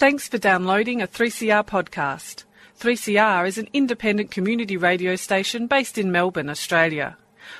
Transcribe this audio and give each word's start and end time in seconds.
Thanks 0.00 0.26
for 0.26 0.38
downloading 0.38 1.00
a 1.02 1.06
3CR 1.06 1.66
podcast. 1.66 2.44
3CR 2.80 3.46
is 3.46 3.58
an 3.58 3.68
independent 3.74 4.30
community 4.30 4.78
radio 4.78 5.14
station 5.14 5.66
based 5.66 5.98
in 5.98 6.10
Melbourne, 6.10 6.48
Australia. 6.48 7.18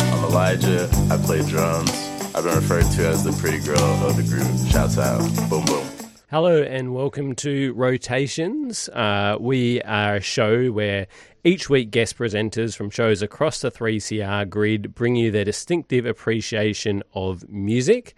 I'm 0.00 0.24
Elijah. 0.24 0.88
I 1.10 1.16
play 1.18 1.42
drums. 1.46 1.90
I've 2.34 2.44
been 2.44 2.54
referred 2.54 2.90
to 2.92 3.08
as 3.08 3.24
the 3.24 3.32
pretty 3.32 3.58
girl 3.60 3.78
of 3.78 4.16
the 4.16 4.22
group. 4.22 4.46
Shouts 4.70 4.98
out. 4.98 5.20
Boom, 5.50 5.64
boom. 5.66 5.86
Hello 6.30 6.62
and 6.62 6.94
welcome 6.94 7.34
to 7.36 7.72
Rotations. 7.74 8.88
Uh, 8.90 9.36
we 9.40 9.80
are 9.82 10.16
a 10.16 10.20
show 10.20 10.70
where 10.70 11.06
each 11.44 11.70
week 11.70 11.90
guest 11.90 12.18
presenters 12.18 12.76
from 12.76 12.90
shows 12.90 13.22
across 13.22 13.60
the 13.60 13.70
3CR 13.70 14.48
grid 14.48 14.94
bring 14.94 15.16
you 15.16 15.30
their 15.30 15.44
distinctive 15.44 16.04
appreciation 16.06 17.02
of 17.14 17.48
music. 17.48 18.14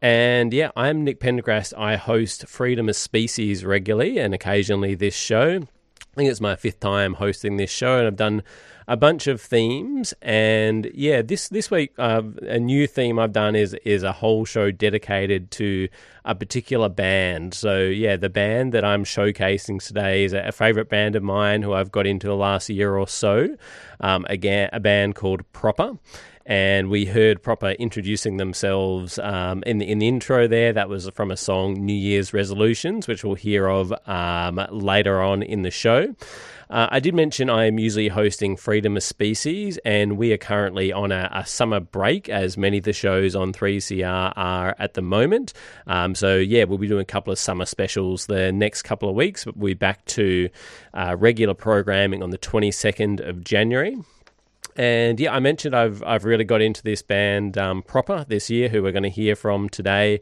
And 0.00 0.52
yeah, 0.54 0.70
I'm 0.76 1.02
Nick 1.02 1.18
Pendergrast. 1.18 1.76
I 1.76 1.96
host 1.96 2.46
Freedom 2.46 2.88
of 2.88 2.94
Species 2.94 3.64
regularly 3.64 4.18
and 4.18 4.32
occasionally 4.32 4.94
this 4.94 5.16
show. 5.16 5.56
I 5.56 6.14
think 6.14 6.30
it's 6.30 6.40
my 6.40 6.54
fifth 6.54 6.78
time 6.78 7.14
hosting 7.14 7.56
this 7.56 7.70
show, 7.70 7.98
and 7.98 8.06
I've 8.06 8.16
done 8.16 8.44
a 8.86 8.96
bunch 8.96 9.26
of 9.26 9.40
themes. 9.40 10.14
And 10.22 10.88
yeah, 10.94 11.22
this 11.22 11.48
this 11.48 11.68
week 11.68 11.92
uh, 11.98 12.22
a 12.42 12.60
new 12.60 12.86
theme 12.86 13.18
I've 13.18 13.32
done 13.32 13.56
is 13.56 13.74
is 13.84 14.04
a 14.04 14.12
whole 14.12 14.44
show 14.44 14.70
dedicated 14.70 15.50
to 15.52 15.88
a 16.24 16.34
particular 16.34 16.88
band. 16.88 17.54
So 17.54 17.80
yeah, 17.80 18.16
the 18.16 18.30
band 18.30 18.74
that 18.74 18.84
I'm 18.84 19.04
showcasing 19.04 19.84
today 19.84 20.24
is 20.24 20.32
a, 20.32 20.48
a 20.48 20.52
favorite 20.52 20.88
band 20.88 21.16
of 21.16 21.24
mine 21.24 21.62
who 21.62 21.72
I've 21.72 21.90
got 21.90 22.06
into 22.06 22.28
the 22.28 22.36
last 22.36 22.68
year 22.68 22.96
or 22.96 23.08
so. 23.08 23.56
Um, 23.98 24.26
again, 24.28 24.70
a 24.72 24.78
band 24.78 25.16
called 25.16 25.50
Proper 25.52 25.98
and 26.48 26.88
we 26.88 27.04
heard 27.04 27.42
proper 27.42 27.72
introducing 27.72 28.38
themselves 28.38 29.18
um, 29.18 29.62
in 29.66 29.78
the 29.78 29.88
in 29.88 29.98
the 29.98 30.08
intro 30.08 30.48
there. 30.48 30.72
That 30.72 30.88
was 30.88 31.08
from 31.10 31.30
a 31.30 31.36
song 31.36 31.74
New 31.74 31.92
Year's 31.92 32.32
Resolutions, 32.32 33.06
which 33.06 33.22
we'll 33.22 33.34
hear 33.34 33.68
of 33.68 33.92
um, 34.06 34.58
later 34.70 35.20
on 35.20 35.42
in 35.42 35.60
the 35.60 35.70
show. 35.70 36.14
Uh, 36.70 36.86
I 36.90 37.00
did 37.00 37.14
mention 37.14 37.48
I 37.48 37.66
am 37.66 37.78
usually 37.78 38.08
hosting 38.08 38.56
Freedom 38.56 38.96
of 38.96 39.02
Species, 39.02 39.78
and 39.84 40.18
we 40.18 40.32
are 40.32 40.38
currently 40.38 40.92
on 40.92 41.12
a, 41.12 41.30
a 41.32 41.46
summer 41.46 41.80
break, 41.80 42.28
as 42.28 42.58
many 42.58 42.78
of 42.78 42.84
the 42.84 42.92
shows 42.92 43.34
on 43.34 43.52
3CR 43.52 44.32
are 44.36 44.76
at 44.78 44.94
the 44.94 45.00
moment. 45.00 45.54
Um, 45.86 46.14
so, 46.14 46.36
yeah, 46.36 46.64
we'll 46.64 46.78
be 46.78 46.88
doing 46.88 47.00
a 47.00 47.06
couple 47.06 47.32
of 47.32 47.38
summer 47.38 47.64
specials 47.64 48.26
the 48.26 48.52
next 48.52 48.82
couple 48.82 49.08
of 49.08 49.14
weeks, 49.14 49.46
but 49.46 49.56
we'll 49.56 49.70
be 49.70 49.74
back 49.74 50.04
to 50.06 50.50
uh, 50.92 51.16
regular 51.18 51.54
programming 51.54 52.22
on 52.22 52.30
the 52.30 52.38
22nd 52.38 53.26
of 53.26 53.42
January. 53.42 53.96
And 54.78 55.18
yeah, 55.18 55.34
I 55.34 55.40
mentioned 55.40 55.74
I've 55.74 56.04
I've 56.04 56.24
really 56.24 56.44
got 56.44 56.62
into 56.62 56.84
this 56.84 57.02
band 57.02 57.58
um, 57.58 57.82
proper 57.82 58.24
this 58.28 58.48
year, 58.48 58.68
who 58.68 58.80
we're 58.80 58.92
going 58.92 59.02
to 59.02 59.10
hear 59.10 59.34
from 59.34 59.68
today. 59.68 60.20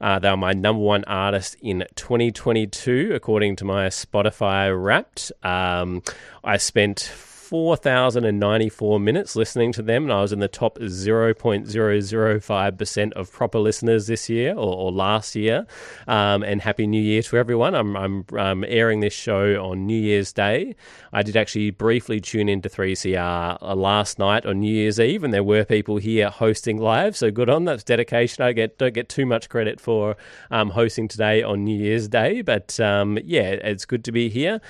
Uh, 0.00 0.18
they 0.18 0.28
are 0.28 0.36
my 0.36 0.54
number 0.54 0.82
one 0.82 1.04
artist 1.04 1.56
in 1.60 1.84
2022, 1.94 3.12
according 3.14 3.56
to 3.56 3.66
my 3.66 3.88
Spotify 3.88 4.72
Wrapped. 4.74 5.30
Um, 5.42 6.02
I 6.42 6.56
spent 6.56 7.00
4,094 7.48 9.00
minutes 9.00 9.34
listening 9.34 9.72
to 9.72 9.80
them, 9.80 10.02
and 10.02 10.12
I 10.12 10.20
was 10.20 10.34
in 10.34 10.38
the 10.38 10.48
top 10.48 10.78
0.005% 10.78 13.12
of 13.12 13.32
proper 13.32 13.58
listeners 13.58 14.06
this 14.06 14.28
year 14.28 14.52
or, 14.52 14.76
or 14.76 14.92
last 14.92 15.34
year. 15.34 15.66
Um, 16.06 16.42
and 16.42 16.60
Happy 16.60 16.86
New 16.86 17.00
Year 17.00 17.22
to 17.22 17.38
everyone. 17.38 17.74
I'm, 17.74 17.96
I'm 17.96 18.26
um, 18.36 18.66
airing 18.68 19.00
this 19.00 19.14
show 19.14 19.64
on 19.64 19.86
New 19.86 19.98
Year's 19.98 20.30
Day. 20.30 20.76
I 21.10 21.22
did 21.22 21.38
actually 21.38 21.70
briefly 21.70 22.20
tune 22.20 22.50
into 22.50 22.68
3CR 22.68 23.62
uh, 23.62 23.74
last 23.74 24.18
night 24.18 24.44
on 24.44 24.60
New 24.60 24.70
Year's 24.70 25.00
Eve, 25.00 25.24
and 25.24 25.32
there 25.32 25.42
were 25.42 25.64
people 25.64 25.96
here 25.96 26.28
hosting 26.28 26.76
live, 26.76 27.16
so 27.16 27.30
good 27.30 27.48
on 27.48 27.64
that's 27.64 27.82
dedication. 27.82 28.44
I 28.44 28.52
get 28.52 28.76
don't 28.76 28.92
get 28.92 29.08
too 29.08 29.24
much 29.24 29.48
credit 29.48 29.80
for 29.80 30.18
um, 30.50 30.68
hosting 30.68 31.08
today 31.08 31.42
on 31.42 31.64
New 31.64 31.82
Year's 31.82 32.08
Day, 32.08 32.42
but 32.42 32.78
um, 32.78 33.18
yeah, 33.24 33.52
it's 33.52 33.86
good 33.86 34.04
to 34.04 34.12
be 34.12 34.28
here. 34.28 34.60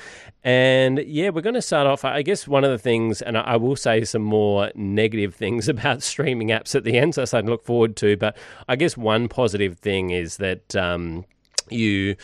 And 0.44 0.98
yeah, 1.00 1.30
we're 1.30 1.42
going 1.42 1.54
to 1.54 1.62
start 1.62 1.86
off. 1.86 2.04
I 2.04 2.22
guess 2.22 2.46
one 2.46 2.64
of 2.64 2.70
the 2.70 2.78
things, 2.78 3.20
and 3.20 3.36
I 3.36 3.56
will 3.56 3.76
say 3.76 4.04
some 4.04 4.22
more 4.22 4.70
negative 4.74 5.34
things 5.34 5.68
about 5.68 6.02
streaming 6.02 6.48
apps 6.48 6.74
at 6.74 6.84
the 6.84 6.96
end, 6.96 7.14
so 7.14 7.22
that's 7.22 7.32
something 7.32 7.46
to 7.46 7.52
look 7.52 7.64
forward 7.64 7.96
to. 7.96 8.16
But 8.16 8.36
I 8.68 8.76
guess 8.76 8.96
one 8.96 9.28
positive 9.28 9.78
thing 9.78 10.10
is 10.10 10.36
that 10.36 10.76
um, 10.76 11.24
you 11.70 12.16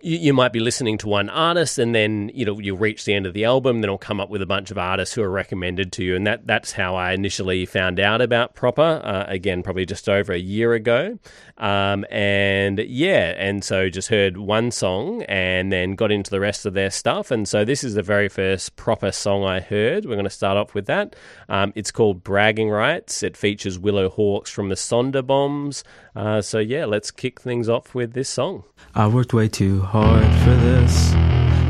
you, 0.00 0.18
you, 0.18 0.32
might 0.32 0.52
be 0.52 0.60
listening 0.60 0.96
to 0.98 1.08
one 1.08 1.28
artist 1.28 1.78
and 1.78 1.94
then 1.94 2.30
you 2.32 2.44
know 2.44 2.58
you'll 2.58 2.76
reach 2.76 3.04
the 3.04 3.14
end 3.14 3.26
of 3.26 3.34
the 3.34 3.44
album 3.44 3.80
then 3.80 3.84
it'll 3.84 3.98
come 3.98 4.20
up 4.20 4.30
with 4.30 4.40
a 4.42 4.46
bunch 4.46 4.70
of 4.70 4.78
artists 4.78 5.14
who 5.14 5.22
are 5.22 5.30
recommended 5.30 5.92
to 5.92 6.04
you. 6.04 6.14
And 6.14 6.26
that 6.26 6.46
that's 6.46 6.72
how 6.72 6.94
i 6.94 7.12
initially 7.12 7.66
found 7.66 7.98
out 7.98 8.20
about 8.20 8.54
proper 8.54 9.00
uh, 9.02 9.24
again 9.26 9.62
probably 9.62 9.86
just 9.86 10.08
over 10.08 10.32
a 10.32 10.38
year 10.38 10.74
ago. 10.74 11.18
Um, 11.56 12.04
and 12.10 12.78
yeah 12.78 13.34
and 13.36 13.64
so 13.64 13.88
just 13.88 14.08
heard 14.08 14.36
one 14.36 14.70
song 14.70 15.22
and 15.24 15.72
then 15.72 15.94
got 15.94 16.12
into 16.12 16.30
the 16.30 16.40
rest 16.40 16.66
of 16.66 16.74
their 16.74 16.90
stuff. 16.90 17.30
And 17.30 17.48
so 17.48 17.64
this 17.64 17.82
is 17.82 17.94
the 17.94 18.02
very 18.02 18.28
first 18.28 18.76
proper 18.76 19.10
song 19.10 19.44
i 19.44 19.60
heard. 19.60 20.04
We're 20.04 20.14
going 20.14 20.24
to 20.24 20.30
start 20.30 20.56
off 20.56 20.74
with 20.74 20.86
that. 20.86 21.16
Um, 21.48 21.72
it's 21.74 21.90
called 21.90 22.22
bragging 22.22 22.70
rights. 22.70 23.22
It 23.22 23.36
features 23.36 23.78
willow 23.78 24.08
hawks 24.08 24.50
from 24.50 24.68
the 24.68 24.74
Sonderbombs 24.74 25.82
uh, 26.18 26.42
so 26.42 26.58
yeah 26.58 26.84
let's 26.84 27.10
kick 27.10 27.40
things 27.40 27.68
off 27.68 27.94
with 27.94 28.12
this 28.12 28.28
song 28.28 28.64
i 28.94 29.06
worked 29.06 29.32
way 29.32 29.48
too 29.48 29.80
hard 29.80 30.26
for 30.44 30.54
this. 30.66 31.14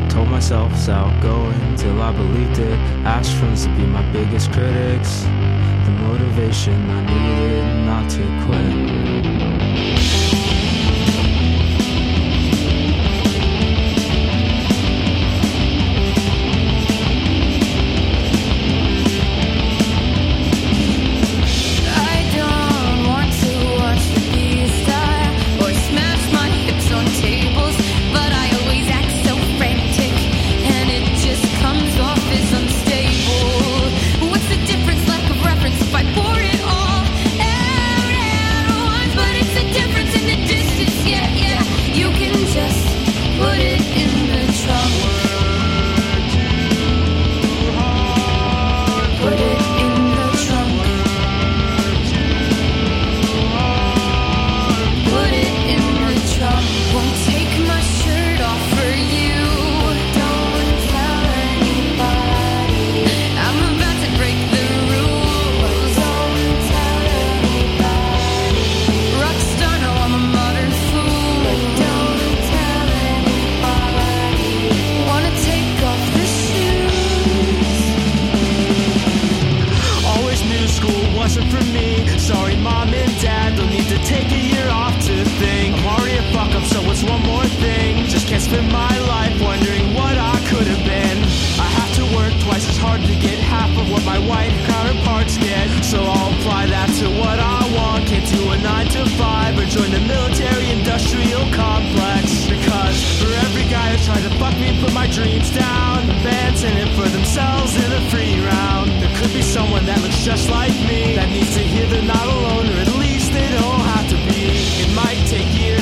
Told 0.08 0.28
myself 0.30 0.72
it's 0.72 0.88
outgoing 0.88 1.76
till 1.76 2.00
I 2.00 2.12
believed 2.12 2.58
it. 2.58 2.78
Asked 3.04 3.34
friends 3.34 3.66
to 3.66 3.76
be 3.76 3.84
my 3.84 4.02
biggest 4.10 4.50
critics. 4.52 5.22
The 5.22 5.92
motivation 6.08 6.90
I 6.90 7.00
needed 7.04 7.86
not 7.86 8.10
to 8.12 8.22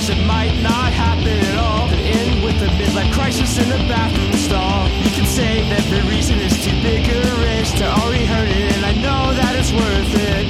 it 0.08 0.24
might 0.26 0.54
not 0.62 0.92
happen 0.92 1.26
at 1.26 1.58
all. 1.58 1.88
Could 1.88 1.98
end 1.98 2.44
with 2.44 2.62
a 2.62 2.68
midlife 2.78 3.12
crisis 3.12 3.58
in 3.58 3.72
a 3.72 3.78
bathroom 3.88 4.32
stall. 4.34 4.88
You 5.02 5.10
can 5.10 5.26
say 5.26 5.68
that 5.70 5.82
the 5.90 6.00
reason 6.08 6.38
is 6.38 6.54
too 6.64 6.76
big 6.82 7.02
a 7.10 7.18
risk 7.42 7.76
to 7.78 7.86
already 7.86 8.24
heard 8.24 8.48
it, 8.48 8.76
and 8.76 8.84
I 8.86 8.94
know 9.02 9.34
that 9.34 9.56
it's 9.58 9.72
worth 9.72 10.14
it. 10.14 10.46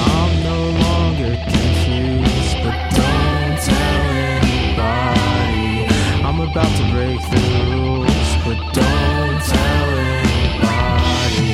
I'm 0.00 0.32
no 0.42 0.60
longer 0.88 1.36
confused, 1.36 2.56
but 2.64 2.76
don't 2.96 3.56
tell 3.60 4.04
anybody. 4.32 5.84
I'm 6.24 6.40
about 6.40 6.72
to 6.80 6.84
break 6.88 7.20
the 7.28 7.42
rules, 7.68 8.30
but 8.46 8.58
don't 8.72 9.40
tell 9.52 9.88
anybody. 10.16 11.52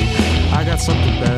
I 0.55 0.63
got 0.63 0.79
something 0.79 1.19
better 1.19 1.34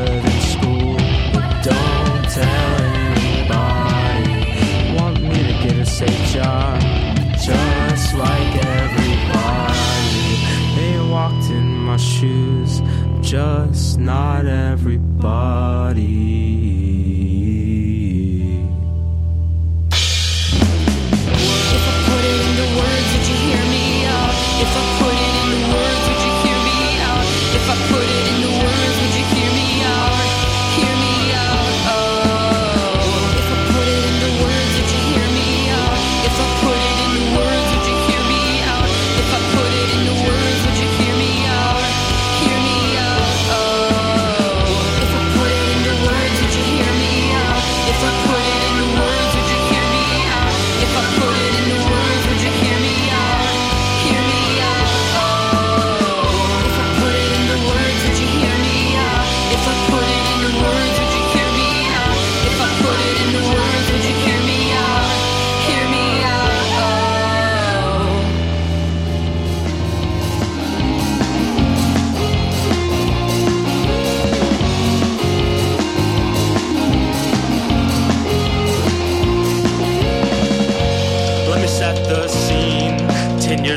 like 8.18 8.66
everybody. 8.66 10.36
They 10.76 11.10
walked 11.10 11.50
in 11.50 11.68
my 11.88 11.96
shoes, 11.96 12.82
just 13.20 13.98
not 13.98 14.46
everybody. 14.46 16.47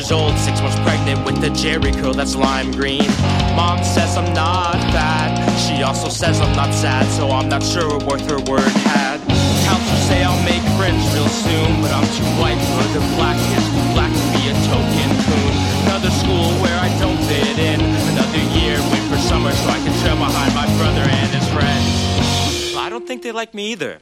Years 0.02 0.12
old, 0.12 0.36
six 0.40 0.60
months 0.62 0.80
pregnant 0.82 1.22
with 1.30 1.38
a 1.46 1.54
Jheri 1.54 1.94
curl 1.94 2.12
that's 2.12 2.34
lime 2.34 2.72
green. 2.72 3.06
Mom 3.54 3.78
says 3.84 4.18
I'm 4.18 4.34
not 4.34 4.74
fat. 4.90 5.30
She 5.62 5.84
also 5.84 6.10
says 6.10 6.42
I'm 6.42 6.56
not 6.56 6.74
sad, 6.74 7.06
so 7.14 7.30
I'm 7.30 7.48
not 7.48 7.62
sure 7.62 7.86
what 7.86 8.18
worth 8.18 8.26
her 8.26 8.42
word 8.50 8.66
had. 8.82 9.22
Counselors 9.62 10.04
say 10.10 10.26
I'll 10.26 10.42
make 10.42 10.66
friends 10.74 11.06
real 11.14 11.30
soon, 11.30 11.86
but 11.86 11.94
I'm 11.94 12.10
too 12.18 12.26
white 12.42 12.58
for 12.74 12.82
the 12.98 13.02
black 13.14 13.38
kids, 13.46 13.62
black 13.94 14.10
to 14.10 14.26
be 14.34 14.50
a 14.50 14.58
token 14.74 15.10
coon. 15.22 15.54
Another 15.86 16.10
school 16.10 16.50
where 16.66 16.80
I 16.82 16.90
don't 16.98 17.22
fit 17.30 17.62
in. 17.62 17.78
Another 18.18 18.42
year, 18.58 18.82
wait 18.90 19.06
for 19.06 19.22
summer 19.22 19.54
so 19.54 19.70
I 19.70 19.78
can 19.86 19.94
trail 20.02 20.18
behind 20.18 20.50
my 20.58 20.66
brother 20.82 21.06
and 21.06 21.30
his 21.30 21.46
friends. 21.54 22.74
I 22.74 22.90
don't 22.90 23.06
think 23.06 23.22
they 23.22 23.32
like 23.32 23.54
me 23.54 23.74
either. 23.74 24.02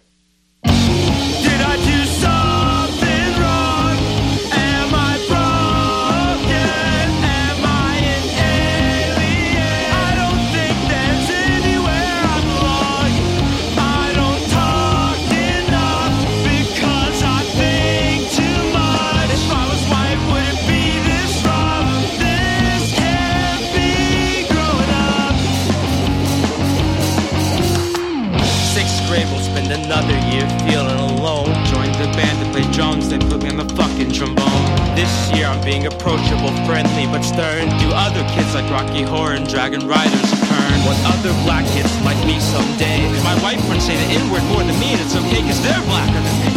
Another 30.00 30.20
year 30.32 30.48
feeling 30.64 30.96
alone. 31.12 31.52
Joined 31.68 31.96
the 32.00 32.08
band 32.16 32.40
to 32.40 32.48
play 32.56 32.64
drums, 32.72 33.10
they 33.10 33.20
put 33.20 33.44
me 33.44 33.50
on 33.52 33.60
the 33.60 33.68
fucking 33.76 34.12
trombone. 34.16 34.64
This 34.96 35.12
year 35.36 35.48
I'm 35.48 35.60
being 35.64 35.88
approachable, 35.88 36.56
friendly, 36.64 37.04
but 37.12 37.22
stern. 37.22 37.68
Do 37.84 37.92
other 37.92 38.24
kids 38.32 38.56
like 38.56 38.68
Rocky 38.72 39.04
Horror 39.04 39.36
and 39.36 39.48
Dragon 39.48 39.88
Riders 39.88 40.32
turn? 40.48 40.76
Want 40.88 41.00
other 41.04 41.36
black 41.44 41.68
kids 41.76 41.92
like 42.08 42.20
me 42.24 42.40
someday? 42.40 43.12
My 43.28 43.36
white 43.44 43.60
friends 43.68 43.84
say 43.84 43.96
the 44.00 44.16
N-word 44.24 44.44
more 44.48 44.64
than 44.64 44.78
me, 44.80 44.96
and 44.96 45.02
it's 45.04 45.16
okay 45.20 45.44
cause 45.44 45.60
they're 45.68 45.84
blacker 45.84 46.22
than 46.24 46.38
me. 46.48 46.52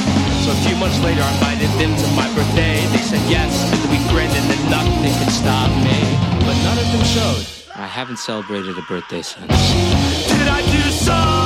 So 0.47 0.55
a 0.55 0.61
few 0.63 0.77
months 0.79 0.99
later, 1.03 1.23
I 1.23 1.31
invited 1.35 1.71
them 1.83 1.93
to 1.99 2.07
my 2.15 2.31
birthday. 2.39 2.79
They 2.95 3.03
said 3.03 3.23
yes, 3.27 3.51
and 3.75 3.91
we 3.91 3.99
grinned, 4.11 4.35
and 4.39 4.47
then 4.47 4.63
nothing 4.71 5.15
could 5.19 5.35
stop 5.35 5.71
me. 5.83 5.99
But 6.47 6.55
none 6.63 6.79
of 6.79 6.87
them 6.95 7.05
showed. 7.11 7.43
I 7.75 7.87
haven't 7.91 8.19
celebrated 8.19 8.79
a 8.79 8.83
birthday 8.83 9.23
since. 9.23 9.51
Did 10.31 10.47
I 10.47 10.63
do 10.71 10.83
something 10.91 11.42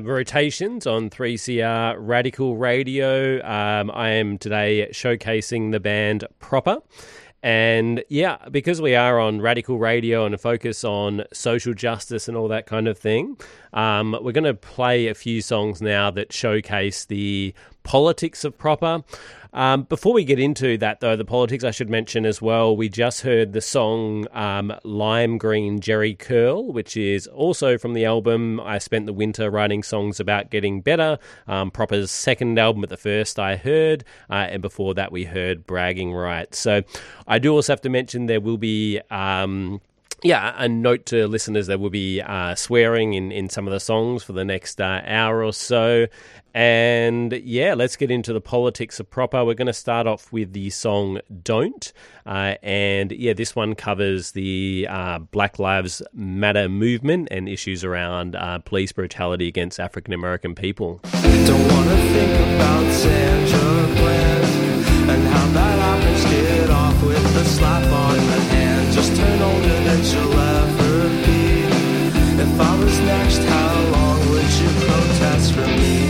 uh, 0.00 0.02
rotations 0.02 0.86
on 0.86 1.10
3CR 1.10 1.96
Radical 1.98 2.56
Radio. 2.56 3.44
Um, 3.44 3.90
I 3.92 4.10
am 4.10 4.38
today 4.38 4.88
showcasing 4.92 5.72
the 5.72 5.80
band 5.80 6.24
Proper. 6.38 6.78
And 7.42 8.04
yeah, 8.08 8.36
because 8.50 8.82
we 8.82 8.94
are 8.94 9.18
on 9.18 9.40
radical 9.40 9.78
radio 9.78 10.26
and 10.26 10.34
a 10.34 10.38
focus 10.38 10.84
on 10.84 11.24
social 11.32 11.72
justice 11.72 12.28
and 12.28 12.36
all 12.36 12.48
that 12.48 12.66
kind 12.66 12.86
of 12.86 12.98
thing, 12.98 13.38
um, 13.72 14.16
we're 14.20 14.32
going 14.32 14.44
to 14.44 14.54
play 14.54 15.08
a 15.08 15.14
few 15.14 15.40
songs 15.40 15.80
now 15.80 16.10
that 16.10 16.32
showcase 16.32 17.06
the 17.06 17.54
politics 17.82 18.44
of 18.44 18.58
proper. 18.58 19.02
Um, 19.52 19.82
before 19.82 20.12
we 20.12 20.24
get 20.24 20.38
into 20.38 20.78
that, 20.78 21.00
though, 21.00 21.16
the 21.16 21.24
politics, 21.24 21.64
I 21.64 21.70
should 21.70 21.90
mention 21.90 22.24
as 22.24 22.40
well, 22.40 22.76
we 22.76 22.88
just 22.88 23.22
heard 23.22 23.52
the 23.52 23.60
song 23.60 24.26
um, 24.32 24.72
Lime 24.84 25.38
Green 25.38 25.80
Jheri 25.80 26.18
Curl, 26.18 26.72
which 26.72 26.96
is 26.96 27.26
also 27.26 27.76
from 27.76 27.94
the 27.94 28.04
album 28.04 28.60
I 28.60 28.78
Spent 28.78 29.06
the 29.06 29.12
Winter 29.12 29.50
Writing 29.50 29.82
Songs 29.82 30.20
About 30.20 30.50
Getting 30.50 30.80
Better, 30.80 31.18
um, 31.48 31.70
Proper's 31.70 32.10
second 32.10 32.58
album, 32.58 32.82
but 32.82 32.90
the 32.90 32.96
first 32.96 33.38
I 33.38 33.56
heard. 33.56 34.04
Uh, 34.28 34.46
and 34.50 34.62
before 34.62 34.94
that, 34.94 35.10
we 35.10 35.24
heard 35.24 35.66
Bragging 35.66 36.12
Rights. 36.12 36.58
So 36.58 36.82
I 37.26 37.38
do 37.38 37.52
also 37.52 37.72
have 37.72 37.80
to 37.82 37.90
mention 37.90 38.26
there 38.26 38.40
will 38.40 38.58
be. 38.58 39.00
Um, 39.10 39.80
yeah, 40.22 40.54
a 40.56 40.68
note 40.68 41.06
to 41.06 41.26
listeners 41.26 41.66
there 41.66 41.78
will 41.78 41.90
be 41.90 42.20
uh, 42.20 42.54
swearing 42.54 43.14
in, 43.14 43.32
in 43.32 43.48
some 43.48 43.66
of 43.66 43.72
the 43.72 43.80
songs 43.80 44.22
for 44.22 44.32
the 44.32 44.44
next 44.44 44.80
uh, 44.80 45.02
hour 45.04 45.42
or 45.42 45.52
so. 45.52 46.06
And 46.52 47.32
yeah, 47.32 47.74
let's 47.74 47.96
get 47.96 48.10
into 48.10 48.32
the 48.32 48.40
politics 48.40 48.98
of 48.98 49.08
proper. 49.08 49.44
We're 49.44 49.54
going 49.54 49.66
to 49.66 49.72
start 49.72 50.06
off 50.06 50.32
with 50.32 50.52
the 50.52 50.70
song 50.70 51.20
Don't. 51.42 51.92
Uh, 52.26 52.56
and 52.62 53.12
yeah, 53.12 53.32
this 53.34 53.54
one 53.54 53.74
covers 53.74 54.32
the 54.32 54.86
uh, 54.90 55.20
Black 55.20 55.58
Lives 55.58 56.02
Matter 56.12 56.68
movement 56.68 57.28
and 57.30 57.48
issues 57.48 57.84
around 57.84 58.34
uh, 58.34 58.58
police 58.58 58.92
brutality 58.92 59.46
against 59.48 59.78
African 59.78 60.12
American 60.12 60.54
people 60.54 61.00
just 69.00 69.16
turn 69.16 69.40
older 69.40 69.78
than 69.86 70.04
you'll 70.12 70.38
ever 70.38 71.08
be. 71.24 71.64
If 72.44 72.60
I 72.60 72.84
was 72.84 72.98
next, 73.00 73.42
how 73.44 73.74
long 73.92 74.18
would 74.28 74.52
you 74.60 74.68
protest 74.86 75.54
for 75.54 75.66
me? 75.66 76.09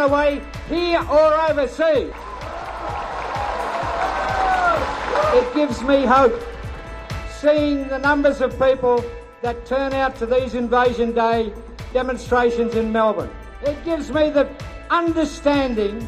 Away 0.00 0.42
here 0.68 1.00
or 1.10 1.50
overseas. 1.50 2.12
It 5.34 5.54
gives 5.54 5.82
me 5.82 6.04
hope 6.04 6.40
seeing 7.40 7.88
the 7.88 7.98
numbers 7.98 8.40
of 8.40 8.52
people 8.58 9.04
that 9.42 9.66
turn 9.66 9.92
out 9.92 10.16
to 10.16 10.26
these 10.26 10.54
Invasion 10.54 11.12
Day 11.12 11.52
demonstrations 11.92 12.74
in 12.74 12.92
Melbourne. 12.92 13.30
It 13.62 13.84
gives 13.84 14.10
me 14.10 14.30
the 14.30 14.48
understanding 14.90 16.06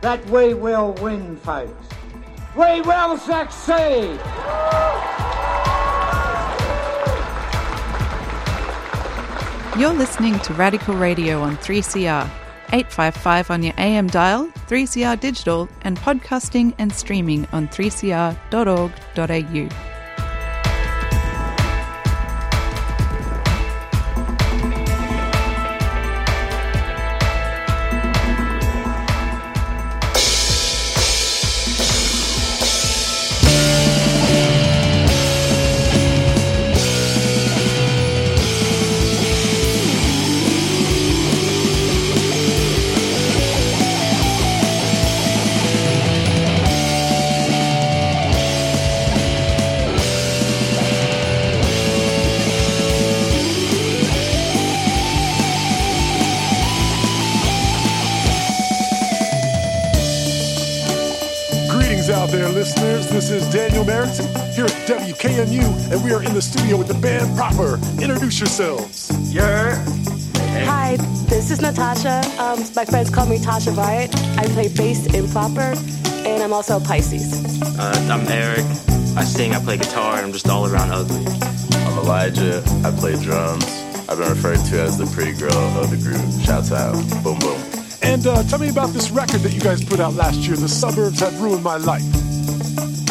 that 0.00 0.24
we 0.26 0.54
will 0.54 0.92
win, 0.94 1.36
folks. 1.38 1.88
We 2.56 2.82
will 2.82 3.16
succeed. 3.16 4.20
You're 9.76 9.92
listening 9.92 10.38
to 10.40 10.52
Radical 10.54 10.94
Radio 10.94 11.40
on 11.40 11.56
3CR, 11.56 12.30
855 12.74 13.50
on 13.52 13.62
your 13.62 13.74
AM 13.78 14.08
dial, 14.08 14.48
3CR 14.66 15.20
digital, 15.20 15.68
and 15.82 15.96
podcasting 15.96 16.74
and 16.78 16.92
streaming 16.92 17.46
on 17.52 17.68
3cr.org.au. 17.68 19.93
at 65.24 65.30
WKNU, 65.30 65.92
and 65.92 66.04
we 66.04 66.12
are 66.12 66.22
in 66.22 66.34
the 66.34 66.42
studio 66.42 66.76
with 66.76 66.88
the 66.88 66.94
band 66.94 67.36
proper. 67.36 67.76
Introduce 68.00 68.40
yourselves. 68.40 69.10
Yeah. 69.32 69.84
Hi, 70.66 70.96
this 71.28 71.50
is 71.50 71.60
Natasha. 71.60 72.22
Um, 72.38 72.60
my 72.76 72.84
friends 72.84 73.10
call 73.10 73.26
me 73.26 73.38
Tasha 73.38 73.76
Wright. 73.76 74.14
I 74.38 74.46
play 74.48 74.68
bass 74.68 75.06
in 75.12 75.28
proper, 75.30 75.74
and 76.26 76.42
I'm 76.42 76.52
also 76.52 76.76
a 76.76 76.80
Pisces. 76.80 77.60
Uh, 77.78 78.08
I'm 78.10 78.26
Eric. 78.28 78.64
I 79.16 79.24
sing, 79.24 79.54
I 79.54 79.60
play 79.60 79.78
guitar, 79.78 80.16
and 80.16 80.26
I'm 80.26 80.32
just 80.32 80.48
all 80.48 80.66
around 80.66 80.90
ugly. 80.90 81.24
I'm 81.72 81.98
Elijah. 81.98 82.62
I 82.84 82.90
play 82.90 83.20
drums. 83.22 83.64
I've 84.08 84.18
been 84.18 84.28
referred 84.28 84.64
to 84.66 84.80
as 84.80 84.98
the 84.98 85.06
pretty 85.06 85.32
girl 85.32 85.52
of 85.52 85.90
the 85.90 85.96
group. 85.96 86.20
Shouts 86.44 86.72
out. 86.72 86.94
Boom, 87.22 87.38
boom. 87.38 87.60
And 88.02 88.26
uh, 88.26 88.42
tell 88.44 88.58
me 88.58 88.68
about 88.68 88.90
this 88.90 89.10
record 89.10 89.40
that 89.40 89.52
you 89.52 89.60
guys 89.60 89.82
put 89.82 89.98
out 89.98 90.14
last 90.14 90.40
year, 90.40 90.56
The 90.56 90.68
Suburbs 90.68 91.20
Have 91.20 91.40
Ruined 91.40 91.64
My 91.64 91.78
Life. 91.78 92.13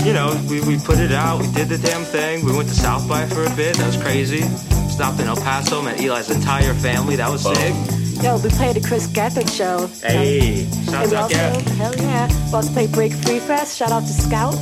You 0.03 0.11
know, 0.11 0.37
we, 0.49 0.59
we 0.61 0.77
put 0.77 0.99
it 0.99 1.13
out, 1.13 1.39
we 1.39 1.47
did 1.53 1.69
the 1.69 1.77
damn 1.77 2.03
thing. 2.03 2.43
We 2.45 2.51
went 2.55 2.67
to 2.67 2.75
South 2.75 3.07
by 3.07 3.25
for 3.25 3.45
a 3.45 3.55
bit, 3.55 3.77
that 3.77 3.87
was 3.87 3.95
crazy. 3.95 4.41
Stopped 4.89 5.19
in 5.21 5.27
El 5.27 5.37
Paso, 5.37 5.81
met 5.81 6.01
Eli's 6.01 6.29
entire 6.29 6.73
family, 6.73 7.15
that 7.15 7.29
was 7.29 7.43
sick. 7.43 7.73
Yo, 8.21 8.37
we 8.37 8.49
played 8.49 8.75
the 8.75 8.85
Chris 8.85 9.07
Gethard 9.07 9.49
show. 9.49 9.87
Hey, 10.05 10.63
and 10.63 10.85
shouts 10.85 11.11
we 11.11 11.15
out, 11.15 11.23
also, 11.23 11.37
yeah. 11.37 11.69
hell 11.75 11.95
yeah. 11.95 12.47
We 12.47 12.53
also 12.53 12.73
played 12.73 12.91
Break 12.91 13.13
Free 13.13 13.39
Fest. 13.39 13.77
Shout 13.77 13.91
out 13.91 14.01
to 14.01 14.13
Scout. 14.13 14.55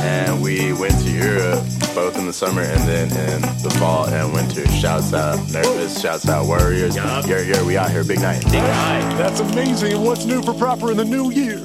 And 0.00 0.42
we 0.42 0.72
went 0.74 0.94
to 1.02 1.10
Europe 1.10 1.64
both 1.94 2.18
in 2.18 2.26
the 2.26 2.32
summer 2.32 2.62
and 2.62 2.80
then 2.88 3.08
in 3.08 3.42
the 3.62 3.74
fall 3.78 4.06
and 4.06 4.32
winter. 4.32 4.66
Shouts 4.68 5.12
out 5.12 5.38
Nervous, 5.50 6.00
shouts 6.00 6.28
out 6.28 6.46
Warriors. 6.46 6.96
Yup. 6.96 7.26
Yeah, 7.26 7.40
yeah, 7.40 7.64
we 7.64 7.76
out 7.76 7.90
here, 7.90 8.04
big 8.04 8.20
night. 8.20 8.42
Big 8.44 8.54
night. 8.54 9.16
That's 9.16 9.40
amazing. 9.40 10.02
What's 10.02 10.24
new 10.24 10.42
for 10.42 10.54
proper 10.54 10.90
in 10.90 10.96
the 10.96 11.04
new 11.04 11.30
year? 11.30 11.58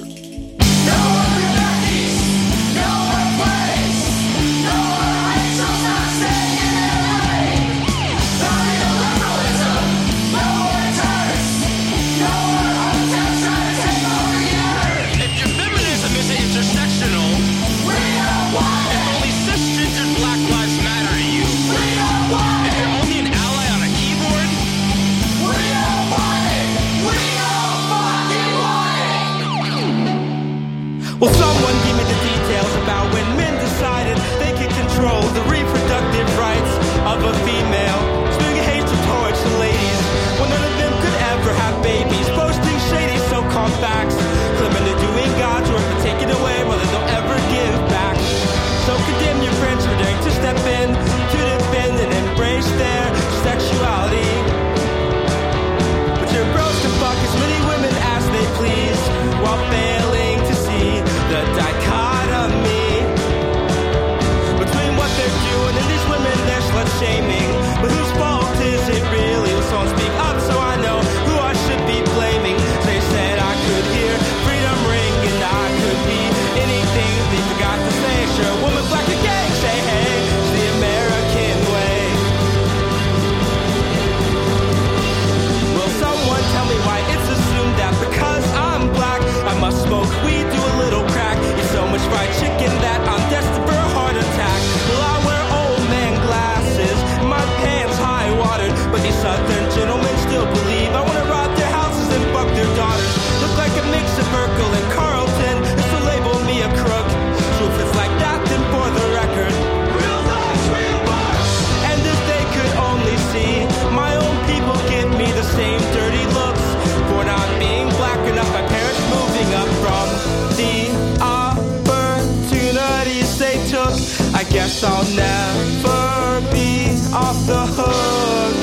I'll 124.83 125.03
never 125.13 126.41
be 126.53 126.91
off 127.13 127.45
the 127.47 127.65
hook. 127.77 128.55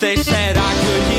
They 0.00 0.16
said 0.16 0.56
I 0.56 0.74
could 0.84 1.11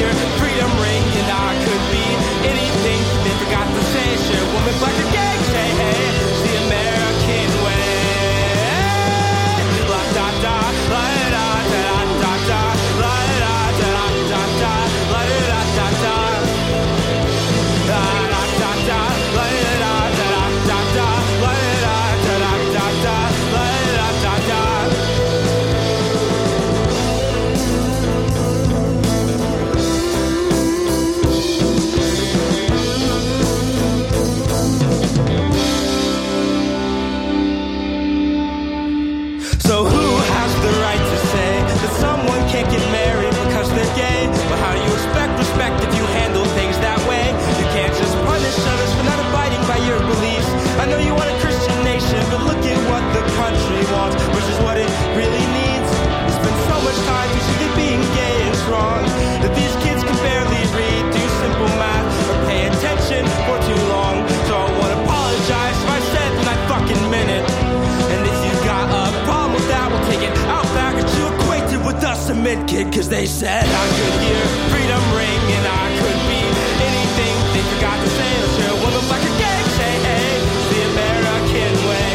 with 72.29 72.38
mid 72.38 72.67
kid? 72.67 72.93
Cause 72.93 73.09
they 73.09 73.25
said 73.25 73.65
I 73.65 73.88
could 73.97 74.15
hear 74.23 74.45
freedom 74.71 75.03
ring 75.15 75.43
and 75.57 75.67
I 75.67 75.88
could 75.99 76.19
be 76.29 76.41
anything. 76.88 77.36
They 77.53 77.63
forgot 77.75 77.97
to 77.99 78.09
say 78.09 78.31
that 78.39 78.51
you're 78.59 78.71
a 78.71 78.79
woman 78.83 79.03
like 79.09 79.23
a 79.23 79.33
gang. 79.39 79.65
Say 79.75 79.93
hey, 80.07 80.39
it's 80.39 80.67
the 80.71 80.81
American 80.93 81.73
way. 81.89 82.13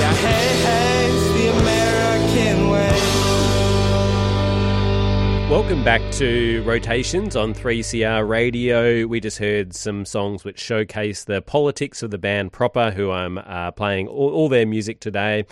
Yeah, 0.00 0.14
hey, 0.26 0.46
hey, 0.66 1.08
it's 1.12 1.28
the 1.38 1.46
American 1.60 2.56
way. 2.70 3.16
Welcome 5.50 5.84
back 5.84 6.02
to 6.14 6.62
Rotations 6.64 7.36
on 7.36 7.54
3CR 7.54 8.28
Radio. 8.28 9.06
We 9.06 9.20
just 9.20 9.38
heard 9.38 9.74
some 9.74 10.04
songs 10.04 10.44
which 10.44 10.58
showcase 10.58 11.24
the 11.24 11.40
politics 11.40 12.02
of 12.02 12.10
the 12.10 12.18
band 12.18 12.52
proper, 12.52 12.90
who 12.90 13.12
I'm 13.12 13.38
uh, 13.38 13.70
playing 13.70 14.08
all, 14.08 14.30
all 14.30 14.48
their 14.48 14.66
music 14.66 15.00
today. 15.00 15.46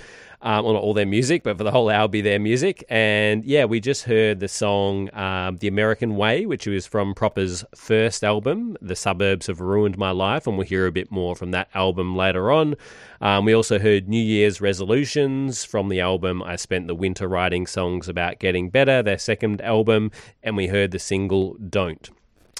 Um, 0.44 0.62
well, 0.62 0.74
not 0.74 0.82
all 0.82 0.92
their 0.92 1.06
music, 1.06 1.42
but 1.42 1.56
for 1.56 1.64
the 1.64 1.70
whole 1.70 1.88
hour, 1.88 2.06
be 2.06 2.20
their 2.20 2.38
music. 2.38 2.84
And 2.90 3.46
yeah, 3.46 3.64
we 3.64 3.80
just 3.80 4.04
heard 4.04 4.40
the 4.40 4.48
song 4.48 5.08
um, 5.14 5.56
"The 5.56 5.68
American 5.68 6.16
Way," 6.16 6.44
which 6.44 6.66
was 6.66 6.86
from 6.86 7.14
Proper's 7.14 7.64
first 7.74 8.22
album, 8.22 8.76
"The 8.82 8.94
Suburbs 8.94 9.46
Have 9.46 9.60
Ruined 9.60 9.96
My 9.96 10.10
Life," 10.10 10.46
and 10.46 10.58
we'll 10.58 10.66
hear 10.66 10.86
a 10.86 10.92
bit 10.92 11.10
more 11.10 11.34
from 11.34 11.50
that 11.52 11.70
album 11.72 12.14
later 12.14 12.52
on. 12.52 12.74
Um, 13.22 13.46
we 13.46 13.54
also 13.54 13.78
heard 13.78 14.06
New 14.06 14.22
Year's 14.22 14.60
resolutions 14.60 15.64
from 15.64 15.88
the 15.88 16.00
album 16.00 16.42
I 16.42 16.56
Spent 16.56 16.88
the 16.88 16.94
Winter 16.94 17.26
Writing 17.26 17.66
Songs 17.66 18.06
About 18.06 18.38
Getting 18.38 18.68
Better, 18.68 19.02
their 19.02 19.16
second 19.16 19.62
album, 19.62 20.10
and 20.42 20.58
we 20.58 20.66
heard 20.66 20.90
the 20.90 20.98
single 20.98 21.54
Don't. 21.54 22.10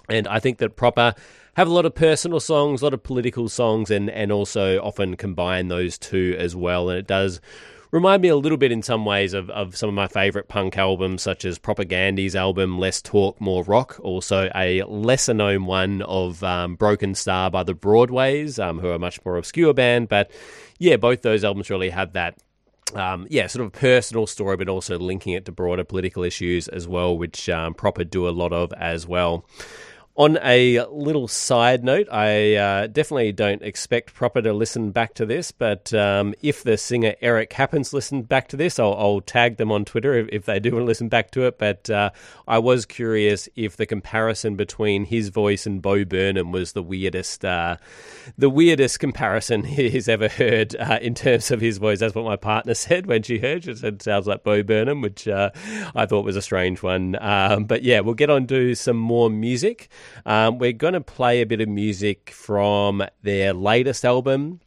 And 0.09 0.27
I 0.27 0.41
think 0.41 0.57
that 0.59 0.75
Proper 0.75 1.15
have 1.57 1.69
a 1.69 1.73
lot 1.73 1.85
of 1.85 1.95
personal 1.95 2.41
songs, 2.41 2.81
a 2.81 2.85
lot 2.85 2.95
of 2.95 3.03
political 3.03 3.51
songs, 3.51 3.91
and, 3.91 4.09
and 4.09 4.33
also 4.33 4.79
often 4.79 5.17
combine 5.17 5.69
those 5.69 5.99
two 5.99 6.35
as 6.39 6.57
well. 6.57 6.89
And 6.89 6.99
it 6.99 7.07
does 7.07 7.43
remind 7.95 8.21
me 8.21 8.29
a 8.29 8.35
little 8.35 8.59
bit 8.59 8.73
in 8.73 8.83
some 8.83 9.05
ways 9.05 9.35
of, 9.35 9.49
of 9.51 9.77
some 9.77 9.89
of 9.89 9.95
my 9.95 10.09
favourite 10.09 10.49
punk 10.49 10.77
albums, 10.77 11.23
such 11.23 11.45
as 11.45 11.61
Propagandhi's 11.61 12.35
album 12.35 12.77
Less 12.77 13.01
Talk, 13.01 13.41
More 13.41 13.63
Rock. 13.63 14.01
Also, 14.03 14.51
a 14.53 14.83
lesser 14.83 15.33
known 15.33 15.65
one 15.65 16.03
of 16.03 16.43
um, 16.43 16.75
Broken 16.75 17.15
Star 17.15 17.53
by 17.53 17.63
the 17.63 17.73
Broadways, 17.73 18.59
um, 18.59 18.81
who 18.81 18.89
are 18.89 18.95
a 18.95 18.99
much 18.99 19.25
more 19.25 19.37
obscure 19.37 19.73
band. 19.73 20.09
But 20.09 20.33
yeah, 20.81 20.97
both 20.97 21.23
those 21.23 21.45
albums 21.45 21.71
really 21.71 21.91
have 21.91 22.15
that 22.15 22.37
um, 22.97 23.29
yeah, 23.31 23.47
sort 23.47 23.65
of 23.65 23.73
personal 23.73 24.27
story, 24.27 24.57
but 24.57 24.69
also 24.69 24.99
linking 24.99 25.35
it 25.35 25.45
to 25.45 25.53
broader 25.53 25.85
political 25.85 26.25
issues 26.25 26.67
as 26.67 26.89
well, 26.89 27.17
which 27.17 27.49
um, 27.49 27.75
Proper 27.75 28.03
do 28.03 28.29
a 28.29 28.31
lot 28.31 28.53
of 28.53 28.73
as 28.73 29.07
well. 29.07 29.47
On 30.17 30.39
a 30.45 30.81
little 30.93 31.27
side 31.27 31.83
note, 31.83 32.07
I 32.09 32.55
uh, 32.55 32.87
definitely 32.87 33.33
don't 33.33 33.63
expect 33.63 34.15
Proper 34.15 34.41
to 34.43 34.53
listen 34.53 34.93
back 34.93 35.15
to 35.15 35.27
this, 35.27 35.51
but 35.51 35.93
um, 35.93 36.37
if 36.41 36.63
the 36.63 36.77
singer 36.77 37.17
Eric 37.21 37.53
happens 37.53 37.91
to 37.91 37.97
listen 37.97 38.23
back 38.23 38.47
to 38.51 38.57
this, 38.57 38.79
I'll, 38.79 38.95
I'll 38.95 39.21
tag 39.21 39.57
them 39.57 39.73
on 39.73 39.85
Twitter 39.85 40.15
if, 40.15 40.29
if, 40.31 40.45
they 40.45 40.61
do 40.61 40.71
want 40.71 40.83
to 40.85 40.87
listen 40.87 41.09
back 41.09 41.33
to 41.33 41.47
it. 41.47 41.59
But 41.59 41.91
uh, 41.91 42.11
I 42.47 42.59
was 42.59 42.87
curious 42.87 43.49
if 43.57 43.77
the 43.77 43.87
comparison 43.87 44.55
between 44.55 45.05
his 45.05 45.31
voice 45.31 45.67
and 45.67 45.83
Bo 45.83 46.05
Burnham 46.05 46.53
was 46.53 46.75
the 46.75 46.83
weirdest, 46.83 47.45
uh, 47.45 47.79
the 48.39 48.49
weirdest 48.49 49.01
comparison 49.01 49.65
he's 49.65 50.09
ever 50.09 50.29
heard 50.29 50.77
uh, 50.77 51.01
in 51.03 51.17
terms 51.17 51.51
of 51.51 51.61
his 51.61 51.79
voice. 51.79 51.99
That's 51.99 52.15
what 52.15 52.25
my 52.25 52.37
partner 52.37 52.75
said 52.75 53.07
when 53.07 53.25
she 53.25 53.39
heard. 53.39 53.65
She 53.65 53.75
said, 53.75 54.01
"Sounds 54.01 54.29
like 54.29 54.45
Bo 54.45 54.63
Burnham," 54.63 55.01
which 55.01 55.27
uh, 55.27 55.51
I 55.97 56.07
thought 56.07 56.25
was 56.25 56.37
a 56.37 56.43
strange 56.43 56.85
one. 56.85 57.17
Um, 57.21 57.65
but 57.65 57.83
yeah, 57.83 57.99
we'll 57.99 58.15
get 58.15 58.31
on 58.31 58.47
to 58.47 58.77
some 58.77 58.97
more 58.97 59.29
music. 59.29 59.89
Um, 60.27 60.59
we're 60.59 60.73
going 60.73 60.95
to 60.95 61.01
play 61.01 61.41
a 61.41 61.47
bit 61.47 61.61
of 61.61 61.69
music 61.69 62.31
from 62.31 63.05
their 63.23 63.53
latest 63.53 64.05
album. 64.05 64.61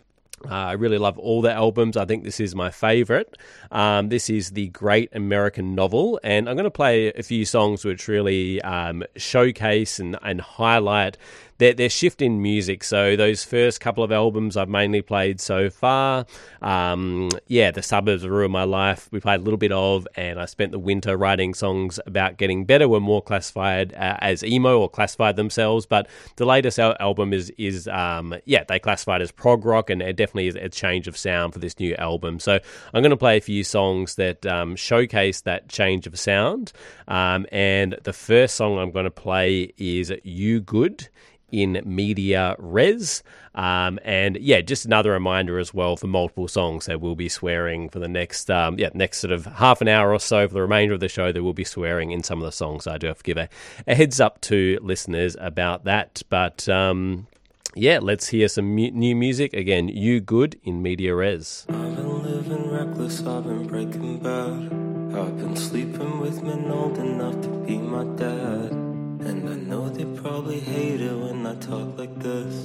Uh, 0.45 0.53
I 0.53 0.71
really 0.73 0.99
love 0.99 1.17
all 1.17 1.41
the 1.41 1.51
albums. 1.51 1.97
I 1.97 2.05
think 2.05 2.23
this 2.23 2.39
is 2.39 2.53
my 2.53 2.69
favorite. 2.69 3.37
Um, 3.71 4.09
this 4.09 4.29
is 4.29 4.51
the 4.51 4.67
Great 4.67 5.09
American 5.15 5.73
Novel, 5.73 6.19
and 6.23 6.47
I'm 6.47 6.55
going 6.55 6.65
to 6.65 6.71
play 6.71 7.07
a 7.07 7.23
few 7.23 7.43
songs 7.43 7.83
which 7.83 8.07
really 8.07 8.61
um, 8.61 9.03
showcase 9.15 9.99
and, 9.99 10.15
and 10.21 10.39
highlight 10.39 11.17
their, 11.57 11.73
their 11.73 11.89
shift 11.89 12.21
in 12.21 12.41
music. 12.41 12.83
So 12.83 13.15
those 13.15 13.43
first 13.43 13.79
couple 13.79 14.03
of 14.03 14.11
albums 14.11 14.57
I've 14.57 14.69
mainly 14.69 15.01
played 15.01 15.39
so 15.41 15.69
far. 15.69 16.25
Um, 16.61 17.29
yeah, 17.47 17.71
the 17.71 17.81
suburbs 17.81 18.27
ruined 18.27 18.53
my 18.53 18.63
life. 18.63 19.09
We 19.11 19.19
played 19.19 19.39
a 19.39 19.43
little 19.43 19.57
bit 19.57 19.71
of, 19.71 20.07
and 20.15 20.39
I 20.39 20.45
spent 20.45 20.71
the 20.71 20.79
winter 20.79 21.17
writing 21.17 21.53
songs 21.53 21.99
about 22.05 22.37
getting 22.37 22.65
better. 22.65 22.87
Were 22.87 22.99
more 22.99 23.21
classified 23.21 23.93
uh, 23.93 24.17
as 24.19 24.43
emo 24.43 24.79
or 24.79 24.89
classified 24.89 25.35
themselves, 25.35 25.85
but 25.85 26.07
the 26.35 26.45
latest 26.45 26.79
al- 26.79 26.97
album 26.99 27.33
is 27.33 27.51
is 27.57 27.87
um, 27.87 28.35
yeah 28.45 28.63
they 28.63 28.79
classified 28.79 29.21
as 29.21 29.31
prog 29.31 29.65
rock, 29.65 29.89
and 29.89 30.01
it 30.01 30.15
definitely 30.15 30.47
is 30.47 30.55
a 30.55 30.69
change 30.69 31.07
of 31.07 31.17
sound 31.17 31.53
for 31.53 31.59
this 31.59 31.79
new 31.79 31.95
album. 31.95 32.39
So 32.39 32.59
I'm 32.93 33.01
going 33.01 33.11
to 33.11 33.17
play 33.17 33.37
a 33.37 33.41
few 33.41 33.63
songs 33.63 34.15
that 34.15 34.45
um, 34.45 34.75
showcase 34.75 35.41
that 35.41 35.69
change 35.69 36.07
of 36.07 36.17
sound. 36.19 36.71
Um, 37.07 37.45
and 37.51 37.97
the 38.03 38.13
first 38.13 38.55
song 38.55 38.77
I'm 38.77 38.91
going 38.91 39.05
to 39.05 39.11
play 39.11 39.73
is 39.77 40.13
"You 40.23 40.61
Good." 40.61 41.09
In 41.51 41.81
media 41.85 42.55
res. 42.57 43.23
Um, 43.55 43.99
and 44.03 44.37
yeah, 44.37 44.61
just 44.61 44.85
another 44.85 45.11
reminder 45.11 45.57
as 45.57 45.73
well 45.73 45.97
for 45.97 46.07
multiple 46.07 46.47
songs. 46.47 46.85
There 46.85 46.99
will 46.99 47.15
be 47.15 47.29
swearing 47.29 47.89
for 47.89 47.99
the 47.99 48.07
next, 48.07 48.51
um, 48.51 48.77
yeah, 48.77 48.89
next 48.93 49.19
sort 49.19 49.31
of 49.31 49.45
half 49.45 49.81
an 49.81 49.87
hour 49.87 50.13
or 50.13 50.19
so 50.19 50.47
for 50.47 50.53
the 50.53 50.61
remainder 50.61 50.93
of 50.93 50.99
the 50.99 51.07
show. 51.07 51.31
There 51.31 51.43
will 51.43 51.53
be 51.53 51.63
swearing 51.63 52.11
in 52.11 52.21
some 52.23 52.39
of 52.39 52.45
the 52.45 52.51
songs. 52.51 52.85
I 52.85 52.97
do 52.97 53.07
have 53.07 53.17
to 53.19 53.23
give 53.23 53.37
a, 53.37 53.49
a 53.87 53.95
heads 53.95 54.19
up 54.19 54.41
to 54.41 54.77
listeners 54.81 55.35
about 55.39 55.85
that. 55.85 56.21
But 56.29 56.69
um, 56.69 57.27
yeah, 57.73 57.99
let's 58.01 58.27
hear 58.27 58.47
some 58.47 58.75
mu- 58.75 58.91
new 58.91 59.15
music 59.15 59.53
again. 59.53 59.87
You 59.87 60.19
good 60.19 60.59
in 60.63 60.81
media 60.81 61.15
res. 61.15 61.65
I've 61.69 61.95
been 61.95 62.23
living 62.23 62.69
reckless, 62.69 63.25
I've 63.25 63.43
been 63.43 63.65
breaking 63.65 64.19
bad. 64.19 64.87
I've 65.17 65.37
been 65.37 65.55
sleeping 65.55 66.19
with 66.19 66.43
men 66.43 66.69
old 66.69 66.97
enough 66.97 67.41
to 67.41 67.47
be 67.65 67.77
my 67.77 68.03
dad. 68.17 68.86
And 69.27 69.49
I 69.49 69.55
know 69.55 69.89
they 69.89 70.05
probably 70.21 70.61
hate 70.61 71.01
it 71.01 71.13
when 71.13 71.45
I 71.45 71.55
talk 71.55 71.97
like 71.97 72.17
this. 72.17 72.63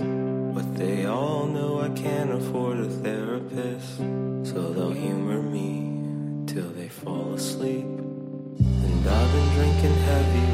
But 0.54 0.76
they 0.76 1.06
all 1.06 1.46
know 1.46 1.80
I 1.80 1.88
can't 1.88 2.30
afford 2.30 2.78
a 2.78 2.88
therapist. 2.88 3.96
So 4.44 4.72
they'll 4.72 4.92
humor 4.92 5.42
me 5.42 6.46
till 6.46 6.70
they 6.70 6.88
fall 6.88 7.34
asleep. 7.34 7.84
And 7.84 9.08
I've 9.08 9.32
been 9.32 9.48
drinking 9.56 9.96
heavy, 10.08 10.51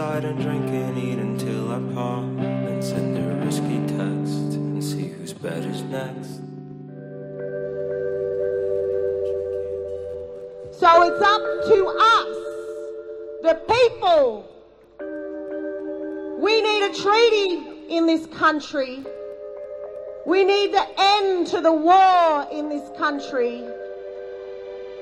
inside 0.00 0.24
and 0.24 0.40
drink 0.40 0.64
and 0.70 0.98
eat 0.98 1.18
until 1.18 1.72
I 1.72 1.94
pop. 1.94 2.24
And 2.24 2.82
send 2.82 3.18
a 3.18 3.44
risky 3.44 3.80
text 3.86 4.56
and 4.56 4.82
see 4.82 5.08
whose 5.08 5.34
bed 5.34 5.62
is 5.66 5.82
next. 5.82 6.40
So 10.80 11.02
it's 11.02 11.20
up 11.20 11.42
to 11.68 11.78
us, 12.16 12.36
the 13.42 13.54
people. 13.68 14.46
We 16.40 16.62
need 16.62 16.82
a 16.84 16.94
treaty 16.94 17.94
in 17.94 18.06
this 18.06 18.24
country. 18.38 19.04
We 20.24 20.44
need 20.44 20.72
the 20.72 20.86
end 20.96 21.46
to 21.48 21.60
the 21.60 21.72
war 21.72 22.48
in 22.50 22.70
this 22.70 22.88
country. 22.96 23.62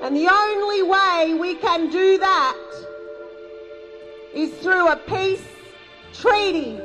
And 0.01 0.13
the 0.13 0.27
only 0.27 0.83
way 0.83 1.37
we 1.39 1.55
can 1.55 1.89
do 1.89 2.17
that 2.17 2.88
is 4.33 4.51
through 4.59 4.87
a 4.87 4.95
peace 4.95 5.43
treaty. 6.13 6.79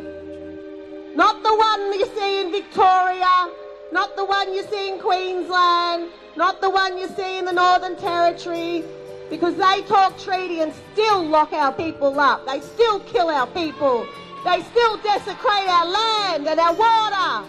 Not 1.15 1.43
the 1.43 1.55
one 1.55 1.93
you 1.93 2.07
see 2.17 2.41
in 2.41 2.51
Victoria, 2.51 3.51
not 3.93 4.17
the 4.17 4.25
one 4.25 4.53
you 4.53 4.65
see 4.65 4.89
in 4.91 4.99
Queensland, 4.99 6.11
not 6.37 6.61
the 6.61 6.71
one 6.71 6.99
you 6.99 7.07
see 7.09 7.39
in 7.39 7.45
the 7.45 7.53
Northern 7.53 7.97
Territory, 7.97 8.83
because 9.31 9.55
they 9.57 9.83
talk 9.83 10.19
treaty 10.19 10.61
and 10.61 10.73
still 10.93 11.25
lock 11.25 11.53
our 11.53 11.73
people 11.73 12.19
up. 12.19 12.47
They 12.47 12.61
still 12.61 13.01
kill 13.01 13.29
our 13.29 13.47
people. 13.49 14.07
They 14.45 14.63
still 14.63 14.97
desecrate 14.99 15.69
our 15.69 15.87
land 15.87 16.47
and 16.47 16.61
our 16.61 16.75
water. 16.75 17.49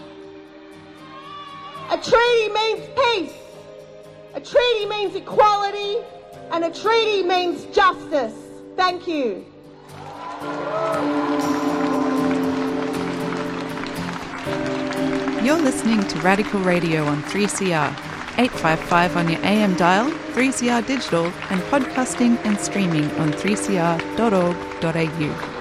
A 1.90 1.98
treaty 1.98 2.48
means 2.52 2.88
peace. 2.96 3.34
A 4.34 4.40
treaty 4.40 4.86
means 4.86 5.14
equality. 5.14 5.98
And 6.50 6.64
a 6.64 6.70
treaty 6.70 7.22
means 7.22 7.64
justice. 7.66 8.34
Thank 8.76 9.06
you. 9.06 9.44
You're 15.42 15.56
listening 15.56 16.06
to 16.08 16.20
Radical 16.20 16.60
Radio 16.60 17.06
on 17.06 17.22
3CR, 17.22 17.88
855 18.38 19.16
on 19.16 19.30
your 19.30 19.42
AM 19.42 19.74
dial, 19.76 20.10
3CR 20.34 20.86
digital, 20.86 21.32
and 21.48 21.62
podcasting 21.62 22.36
and 22.44 22.60
streaming 22.60 23.10
on 23.12 23.32
3cr.org.au. 23.32 25.55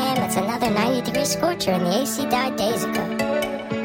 Birmingham, 0.00 0.24
it's 0.24 0.36
another 0.36 0.70
90 0.70 1.02
degree 1.02 1.24
scorcher, 1.24 1.72
and 1.72 1.84
the 1.84 2.00
AC 2.00 2.24
died 2.30 2.56
days 2.56 2.84
ago. 2.84 3.02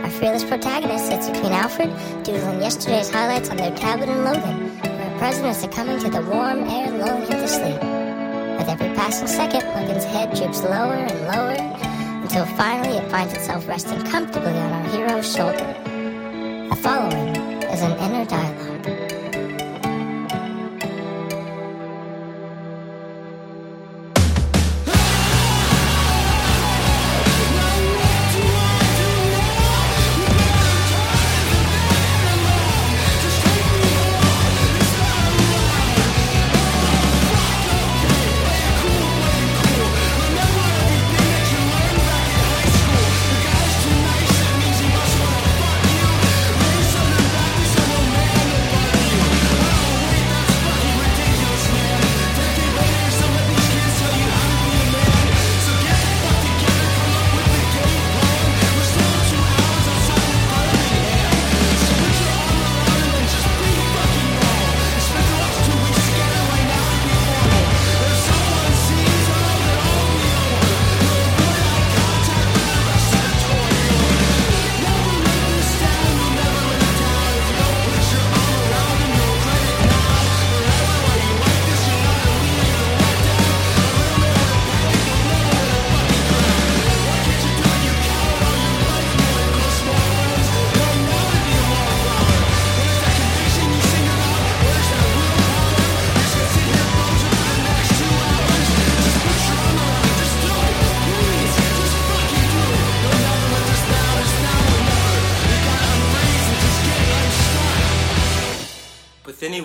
Our 0.03 0.09
fearless 0.09 0.43
protagonist 0.43 1.07
sits 1.07 1.29
between 1.29 1.51
Alfred, 1.51 1.89
doodling 2.23 2.61
yesterday's 2.61 3.09
highlights 3.09 3.49
on 3.49 3.57
their 3.57 3.75
tablet 3.75 4.09
in 4.09 4.23
Logan, 4.23 4.69
where 4.79 5.17
president 5.17 5.55
is 5.55 5.61
succumbing 5.61 5.99
to 5.99 6.09
the 6.09 6.21
warm 6.21 6.63
air 6.69 6.89
lulling 6.91 7.23
him 7.23 7.39
to 7.39 7.47
sleep. 7.47 7.81
With 8.57 8.69
every 8.69 8.95
passing 8.95 9.27
second, 9.27 9.65
Logan's 9.75 10.05
head 10.05 10.33
droops 10.33 10.63
lower 10.63 10.95
and 10.95 11.21
lower 11.27 11.57
until 12.23 12.45
finally 12.55 12.97
it 12.97 13.11
finds 13.11 13.33
itself 13.33 13.67
resting 13.67 14.01
comfortably 14.05 14.53
on 14.53 14.71
our 14.71 14.87
hero's 14.89 15.35
shoulder. 15.35 15.67
The 16.69 16.79
following 16.81 17.35
is 17.63 17.81
an 17.81 17.91
inner 17.99 18.25
dialogue. 18.25 18.64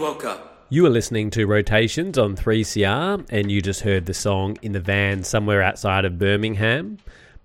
Woke 0.01 0.25
up. 0.25 0.65
You 0.71 0.87
are 0.87 0.91
listening 0.91 1.29
to 1.31 1.45
Rotations 1.45 2.17
on 2.17 2.35
3CR, 2.35 3.27
and 3.29 3.51
you 3.51 3.61
just 3.61 3.83
heard 3.83 4.07
the 4.07 4.15
song 4.15 4.57
In 4.63 4.73
the 4.73 4.81
Van 4.81 5.23
somewhere 5.23 5.63
outside 5.63 6.07
of 6.07 6.19
Birmingham. 6.19 6.97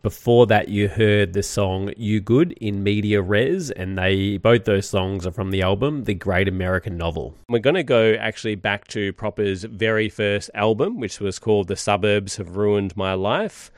Before 0.01 0.45
that, 0.47 0.69
you 0.69 0.87
heard 0.87 1.33
the 1.33 1.43
song 1.43 1.91
You 1.97 2.21
Good 2.21 2.53
in 2.53 2.81
Media 2.81 3.21
Res, 3.21 3.71
and 3.71 3.97
they 3.97 4.37
both 4.37 4.63
those 4.63 4.87
songs 4.87 5.27
are 5.27 5.33
from 5.33 5.51
the 5.51 5.63
album 5.63 6.05
The 6.05 6.13
Great 6.13 6.47
American 6.47 6.95
Novel. 6.95 7.35
We're 7.49 7.59
going 7.59 7.75
to 7.75 7.83
go 7.83 8.13
actually 8.13 8.55
back 8.55 8.87
to 8.89 9.11
Proper's 9.11 9.65
very 9.65 10.07
first 10.07 10.49
album, 10.53 10.99
which 10.99 11.19
was 11.19 11.39
called 11.39 11.67
The 11.67 11.75
Suburbs 11.75 12.37
Have 12.37 12.55
Ruined 12.55 12.95
My 12.95 13.15
Life. 13.15 13.69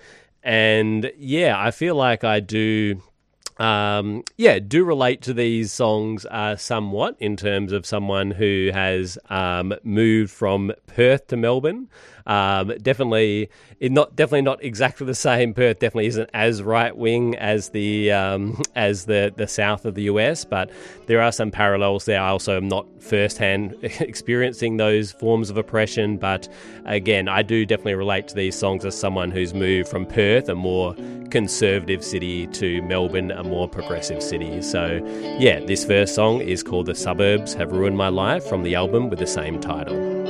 And 0.43 1.11
yeah, 1.17 1.55
I 1.57 1.71
feel 1.71 1.95
like 1.95 2.23
I 2.23 2.41
do 2.41 3.01
um, 3.59 4.23
yeah, 4.37 4.59
do 4.59 4.83
relate 4.83 5.21
to 5.23 5.33
these 5.33 5.71
songs 5.71 6.25
uh, 6.25 6.55
somewhat 6.55 7.15
in 7.19 7.35
terms 7.35 7.71
of 7.71 7.85
someone 7.85 8.31
who 8.31 8.69
has 8.73 9.17
um, 9.29 9.73
moved 9.83 10.31
from 10.31 10.71
Perth 10.85 11.27
to 11.27 11.37
Melbourne. 11.37 11.89
Um, 12.27 12.73
definitely, 12.81 13.49
it 13.79 13.91
not 13.91 14.15
definitely 14.15 14.41
not 14.41 14.63
exactly 14.63 15.07
the 15.07 15.15
same. 15.15 15.53
Perth 15.53 15.79
definitely 15.79 16.07
isn't 16.07 16.29
as 16.33 16.61
right 16.61 16.95
wing 16.95 17.37
as 17.37 17.69
the 17.69 18.11
um, 18.11 18.61
as 18.75 19.05
the 19.05 19.33
the 19.35 19.47
south 19.47 19.85
of 19.85 19.95
the 19.95 20.03
US, 20.03 20.43
but 20.43 20.69
there 21.05 21.21
are 21.21 21.31
some 21.31 21.51
parallels 21.51 22.03
there. 22.05 22.21
I 22.21 22.29
also 22.29 22.57
am 22.57 22.67
not 22.67 22.85
firsthand 23.01 23.77
experiencing 23.81 24.75
those 24.75 25.13
forms 25.13 25.49
of 25.49 25.57
oppression, 25.57 26.17
but 26.17 26.49
again, 26.85 27.29
I 27.29 27.43
do 27.43 27.65
definitely 27.65 27.95
relate 27.95 28.27
to 28.27 28.35
these 28.35 28.55
songs 28.55 28.83
as 28.83 28.97
someone 28.99 29.31
who's 29.31 29.53
moved 29.53 29.87
from 29.87 30.05
Perth, 30.05 30.49
a 30.49 30.55
more 30.55 30.95
conservative 31.31 32.03
city, 32.03 32.47
to 32.47 32.81
Melbourne, 32.81 33.31
a 33.31 33.43
more 33.43 33.69
progressive 33.69 34.21
city. 34.21 34.61
So, 34.61 35.01
yeah, 35.39 35.61
this 35.61 35.85
first 35.85 36.13
song 36.13 36.41
is 36.41 36.61
called 36.61 36.87
"The 36.87 36.95
Suburbs 36.95 37.53
Have 37.53 37.71
Ruined 37.71 37.95
My 37.95 38.09
Life" 38.09 38.43
from 38.45 38.63
the 38.63 38.75
album 38.75 39.09
with 39.09 39.19
the 39.19 39.27
same 39.27 39.61
title. 39.61 40.26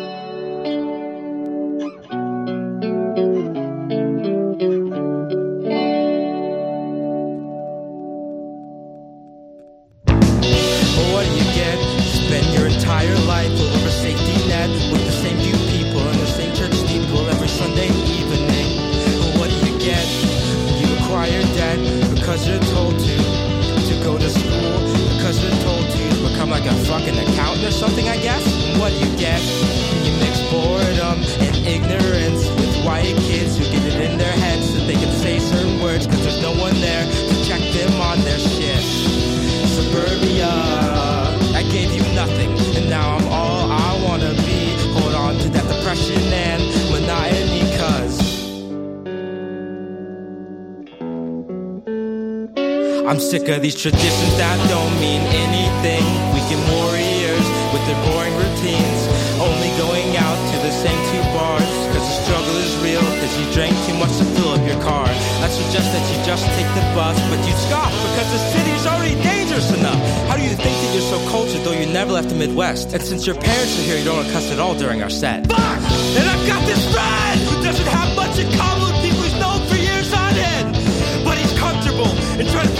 I'm 53.17 53.25
sick 53.25 53.49
of 53.49 53.65
these 53.65 53.73
traditions 53.73 54.38
that 54.38 54.62
don't 54.69 54.93
mean 55.01 55.25
anything. 55.34 56.06
Weekend 56.38 56.62
warriors 56.69 57.41
with 57.73 57.82
their 57.89 57.97
boring 58.06 58.30
routines. 58.38 59.01
Only 59.41 59.73
going 59.73 60.13
out 60.21 60.38
to 60.38 60.58
the 60.62 60.69
same 60.69 61.01
two 61.10 61.25
bars. 61.34 61.65
Cause 61.97 62.06
the 62.06 62.17
struggle 62.30 62.53
is 62.62 62.69
real. 62.86 63.01
Cause 63.17 63.34
you 63.41 63.49
drank 63.58 63.73
too 63.89 63.97
much 63.97 64.13
to 64.21 64.25
fill 64.38 64.53
up 64.53 64.62
your 64.69 64.77
car. 64.86 65.10
I 65.10 65.49
suggest 65.49 65.89
that 65.97 66.06
you 66.13 66.21
just 66.30 66.45
take 66.62 66.69
the 66.77 66.86
bus. 66.93 67.17
But 67.34 67.41
you 67.41 67.58
scoff 67.65 67.89
because 67.89 68.30
the 68.38 68.41
city's 68.53 68.86
already 68.86 69.17
dangerous 69.25 69.73
enough. 69.73 69.97
How 70.30 70.38
do 70.38 70.45
you 70.45 70.53
think 70.53 70.77
that 70.77 70.89
you're 70.93 71.10
so 71.10 71.17
cultured 71.34 71.65
though 71.65 71.73
you 71.73 71.89
never 71.89 72.13
left 72.13 72.30
the 72.30 72.38
Midwest? 72.38 72.93
And 72.93 73.01
since 73.01 73.25
your 73.25 73.41
parents 73.41 73.82
are 73.82 73.86
here, 73.89 73.97
you 73.97 74.06
don't 74.06 74.30
cuss 74.30 74.53
at 74.53 74.62
all 74.62 74.77
during 74.77 75.01
our 75.01 75.10
set. 75.10 75.49
Fuck! 75.49 75.82
And 76.21 76.25
I've 76.30 76.45
got 76.45 76.62
this 76.69 76.86
friend 76.93 77.41
who 77.49 77.65
doesn't 77.65 77.89
have 77.97 78.13
much 78.13 78.38
in 78.38 78.45
common 78.53 78.93
with 78.93 79.01
people 79.01 79.25
he's 79.25 79.39
known 79.41 79.65
for 79.65 79.73
years 79.73 80.13
on 80.13 80.38
end. 80.38 80.77
But 81.25 81.41
he's 81.41 81.58
comfortable 81.58 82.13
and 82.38 82.47
trying 82.53 82.69
to 82.69 82.77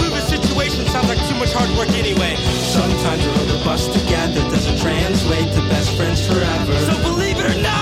much 1.38 1.52
hard 1.52 1.70
work 1.78 1.90
anyway. 1.96 2.34
Sometimes 2.74 3.24
a 3.24 3.30
rode 3.30 3.48
the 3.48 3.64
bus 3.64 3.86
together 3.86 4.40
doesn't 4.50 4.78
translate 4.78 5.48
to 5.54 5.60
best 5.70 5.96
friends 5.96 6.26
forever. 6.26 6.74
So 6.90 7.02
believe 7.02 7.38
it 7.38 7.46
or 7.56 7.62
not, 7.62 7.77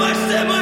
my 0.00 0.14
cemetery? 0.14 0.59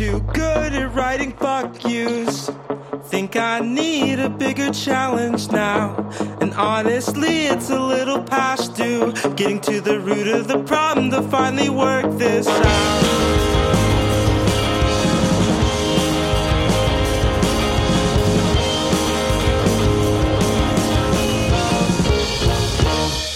Too 0.00 0.20
good 0.32 0.72
at 0.72 0.94
writing 0.94 1.30
fuck 1.30 1.86
yous. 1.86 2.48
Think 3.10 3.36
I 3.36 3.60
need 3.60 4.18
a 4.18 4.30
bigger 4.30 4.72
challenge 4.72 5.50
now. 5.50 5.94
And 6.40 6.54
honestly, 6.54 7.44
it's 7.44 7.68
a 7.68 7.78
little 7.78 8.22
past 8.22 8.74
due. 8.74 9.12
Getting 9.36 9.60
to 9.60 9.82
the 9.82 10.00
root 10.00 10.26
of 10.26 10.48
the 10.48 10.64
problem 10.64 11.10
to 11.10 11.20
finally 11.24 11.68
work 11.68 12.06
this 12.16 12.48
out. 12.48 13.00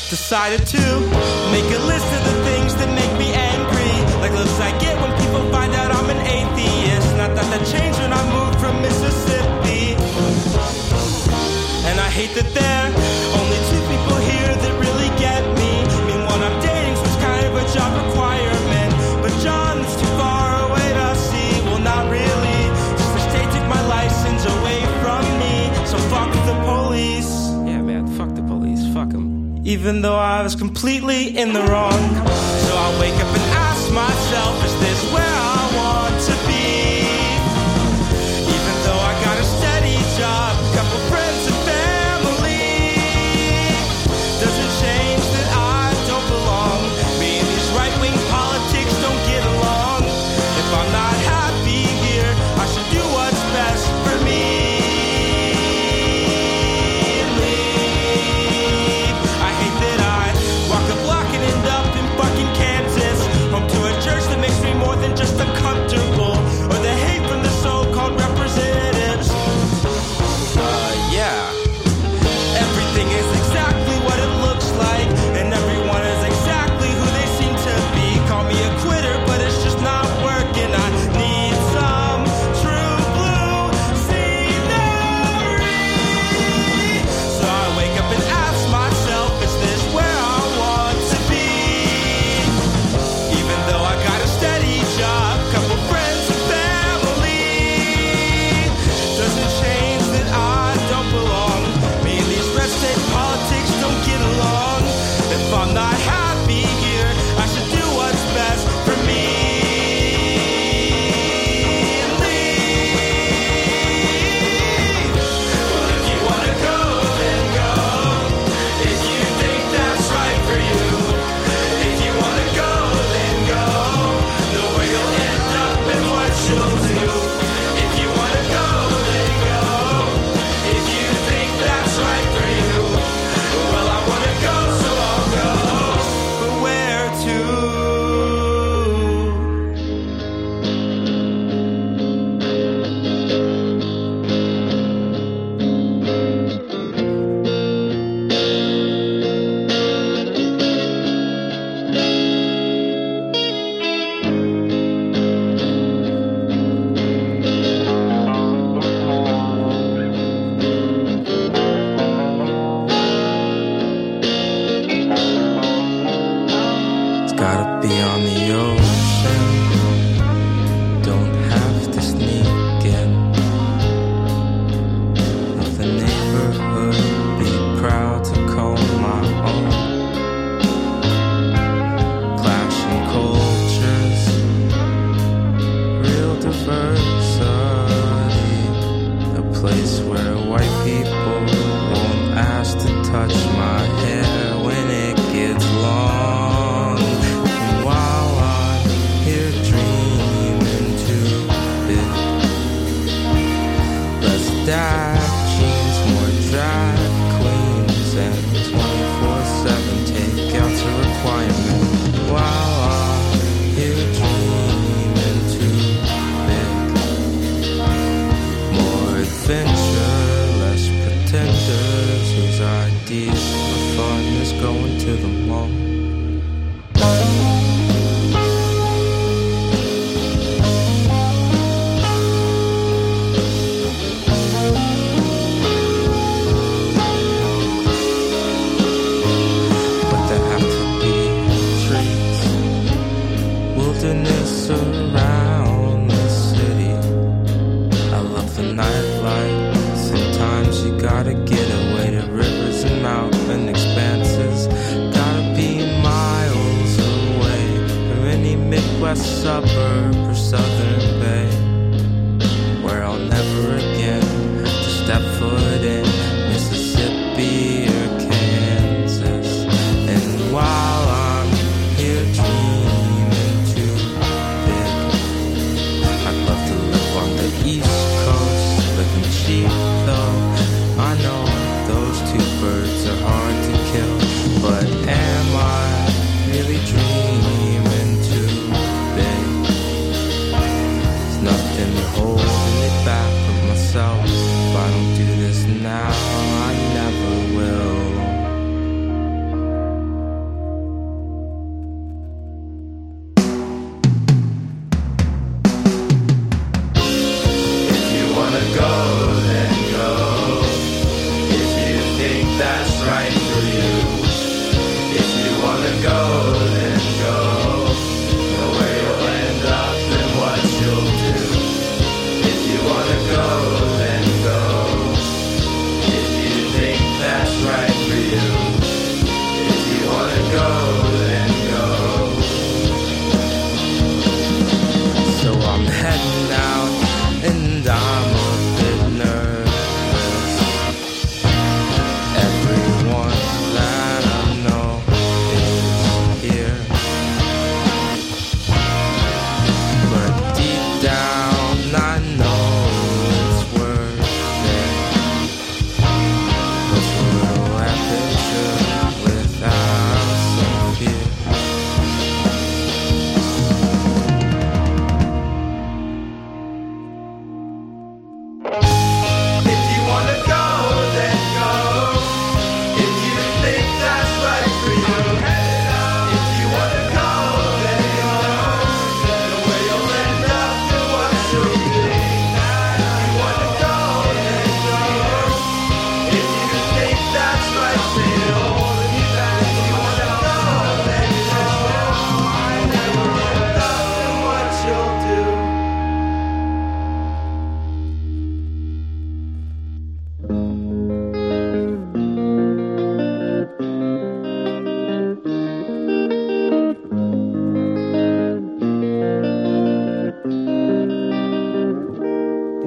Decided 0.09 0.67
to 0.69 1.01
make 1.53 1.71
a 1.79 1.83
list 1.85 2.14
hate 12.15 12.31
that 12.39 12.47
there 12.55 12.87
only 13.35 13.59
two 13.67 13.83
people 13.91 14.15
here 14.23 14.53
that 14.63 14.75
really 14.79 15.11
get 15.19 15.43
me. 15.59 15.73
I 15.83 15.99
mean, 16.07 16.23
one 16.31 16.43
I'm 16.47 16.59
dating, 16.63 16.95
so 16.95 17.03
it's 17.11 17.19
kind 17.19 17.43
of 17.43 17.53
a 17.59 17.65
job 17.75 17.91
requirement. 18.07 18.95
But 19.19 19.35
John's 19.43 19.91
too 19.99 20.13
far 20.15 20.63
away 20.63 20.89
to 20.95 21.07
see. 21.19 21.51
Well, 21.67 21.83
not 21.83 22.07
really. 22.07 22.61
Just 22.95 23.13
the 23.19 23.23
state 23.35 23.51
took 23.51 23.67
my 23.67 23.83
license 23.91 24.47
away 24.47 24.79
from 25.03 25.23
me. 25.43 25.57
So 25.91 25.99
fuck 26.15 26.31
the 26.47 26.57
police. 26.71 27.35
Yeah, 27.67 27.83
man, 27.83 28.07
fuck 28.15 28.31
the 28.39 28.47
police. 28.47 28.83
Fuck 28.95 29.11
them. 29.11 29.59
Even 29.67 30.03
though 30.03 30.21
I 30.37 30.45
was 30.47 30.55
completely 30.55 31.37
in 31.37 31.53
the 31.53 31.65
wrong. 31.67 32.01
So 32.67 32.73
I 32.87 32.89
wake 33.03 33.19
up 33.25 33.33
and 33.39 33.47
ask 33.67 33.83
myself, 33.91 34.55
is 34.65 34.75
this 34.79 35.01
where 35.13 35.35
I 35.51 35.54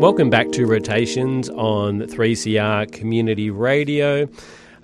Welcome 0.07 0.29
back 0.29 0.53
to 0.53 0.65
Rotations 0.65 1.49
on 1.49 1.99
3CR 1.99 2.89
Community 2.93 3.49
Radio. 3.49 4.29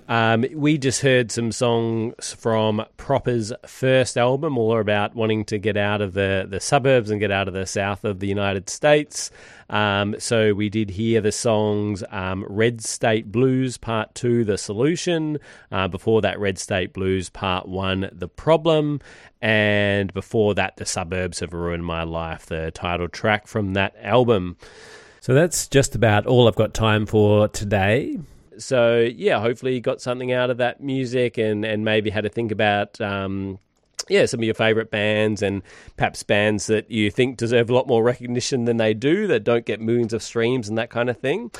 Um, 0.06 0.44
we 0.52 0.76
just 0.76 1.00
heard 1.00 1.32
some 1.32 1.50
songs 1.50 2.34
from 2.34 2.84
Proper's 2.98 3.50
first 3.66 4.18
album, 4.18 4.58
all 4.58 4.78
about 4.78 5.14
wanting 5.14 5.46
to 5.46 5.56
get 5.56 5.78
out 5.78 6.02
of 6.02 6.12
the, 6.12 6.46
the 6.46 6.60
suburbs 6.60 7.10
and 7.10 7.20
get 7.20 7.30
out 7.30 7.48
of 7.48 7.54
the 7.54 7.64
south 7.64 8.04
of 8.04 8.20
the 8.20 8.26
United 8.26 8.68
States. 8.68 9.30
Um, 9.70 10.14
so 10.18 10.52
we 10.52 10.68
did 10.68 10.90
hear 10.90 11.22
the 11.22 11.32
songs 11.32 12.04
um, 12.10 12.44
Red 12.46 12.84
State 12.84 13.32
Blues 13.32 13.78
Part 13.78 14.14
2, 14.14 14.44
The 14.44 14.58
Solution. 14.58 15.38
Uh, 15.72 15.88
before 15.88 16.20
that, 16.20 16.38
Red 16.38 16.58
State 16.58 16.92
Blues 16.92 17.30
Part 17.30 17.66
1, 17.66 18.10
The 18.12 18.28
Problem. 18.28 19.00
And 19.40 20.12
before 20.12 20.54
that, 20.56 20.76
The 20.76 20.84
Suburbs 20.84 21.40
Have 21.40 21.54
Ruined 21.54 21.86
My 21.86 22.02
Life, 22.02 22.44
the 22.44 22.70
title 22.72 23.08
track 23.08 23.46
from 23.46 23.72
that 23.72 23.96
album. 24.02 24.58
So 25.24 25.32
that's 25.32 25.68
just 25.68 25.94
about 25.94 26.26
all 26.26 26.48
I've 26.48 26.54
got 26.54 26.74
time 26.74 27.06
for 27.06 27.48
today. 27.48 28.18
So 28.58 28.98
yeah, 28.98 29.40
hopefully 29.40 29.72
you 29.72 29.80
got 29.80 30.02
something 30.02 30.32
out 30.32 30.50
of 30.50 30.58
that 30.58 30.82
music 30.82 31.38
and, 31.38 31.64
and 31.64 31.82
maybe 31.82 32.10
had 32.10 32.24
to 32.24 32.28
think 32.28 32.52
about 32.52 33.00
um, 33.00 33.58
yeah, 34.08 34.26
some 34.26 34.40
of 34.40 34.44
your 34.44 34.52
favourite 34.54 34.90
bands 34.90 35.40
and 35.40 35.62
perhaps 35.96 36.22
bands 36.22 36.66
that 36.66 36.90
you 36.90 37.10
think 37.10 37.38
deserve 37.38 37.70
a 37.70 37.74
lot 37.74 37.86
more 37.86 38.02
recognition 38.02 38.66
than 38.66 38.76
they 38.76 38.92
do, 38.92 39.26
that 39.28 39.44
don't 39.44 39.64
get 39.64 39.80
millions 39.80 40.12
of 40.12 40.22
streams 40.22 40.68
and 40.68 40.76
that 40.76 40.90
kind 40.90 41.08
of 41.08 41.16
thing. 41.16 41.50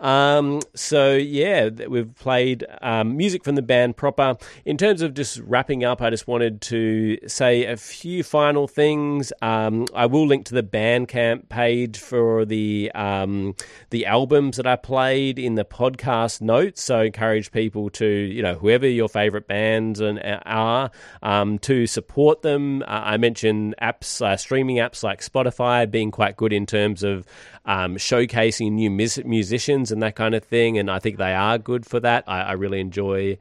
Um, 0.00 0.60
so, 0.74 1.14
yeah, 1.14 1.68
we've 1.68 2.14
played 2.16 2.64
um, 2.82 3.16
music 3.16 3.44
from 3.44 3.54
the 3.54 3.62
band 3.62 3.96
proper. 3.96 4.36
In 4.64 4.76
terms 4.76 5.02
of 5.02 5.14
just 5.14 5.38
wrapping 5.40 5.84
up, 5.84 6.02
I 6.02 6.10
just 6.10 6.26
wanted 6.26 6.60
to 6.62 7.18
say 7.28 7.64
a 7.64 7.76
few 7.76 8.22
final 8.22 8.66
things. 8.66 9.32
Um, 9.40 9.86
I 9.94 10.06
will 10.06 10.26
link 10.26 10.46
to 10.46 10.54
the 10.54 10.62
Bandcamp 10.62 11.48
page 11.48 11.98
for 11.98 12.44
the 12.44 12.90
um, 12.94 13.54
the 13.90 14.06
albums 14.06 14.56
that 14.56 14.66
I 14.66 14.76
played 14.76 15.38
in 15.38 15.54
the 15.54 15.64
podcast 15.64 16.40
notes. 16.40 16.82
So, 16.82 17.00
I 17.00 17.04
encourage 17.04 17.52
people 17.52 17.88
to, 17.90 18.06
you 18.06 18.42
know, 18.42 18.54
whoever 18.54 18.88
your 18.88 19.08
favourite 19.08 19.46
bands 19.46 20.00
and 20.00 20.18
uh, 20.18 20.40
are, 20.44 20.90
um, 21.22 21.58
to 21.60 21.86
support 21.86 22.42
them. 22.42 22.82
Uh, 22.82 22.86
I 22.86 23.16
mentioned 23.16 23.74
apps, 23.80 24.20
uh, 24.20 24.36
streaming 24.36 24.76
apps 24.76 25.02
like 25.02 25.20
Spotify 25.20 25.88
being 25.88 26.10
quite 26.10 26.36
good 26.36 26.52
in 26.52 26.66
terms 26.66 27.02
of 27.02 27.26
um, 27.64 27.96
showcasing 27.96 28.72
new 28.72 28.90
mus- 28.90 29.24
musicians 29.24 29.83
and 29.90 30.02
that 30.02 30.16
kind 30.16 30.34
of 30.34 30.44
thing, 30.44 30.78
and 30.78 30.90
I 30.90 30.98
think 30.98 31.18
they 31.18 31.34
are 31.34 31.58
good 31.58 31.86
for 31.86 32.00
that. 32.00 32.24
I, 32.26 32.42
I 32.42 32.52
really 32.52 32.80
enjoy. 32.80 33.38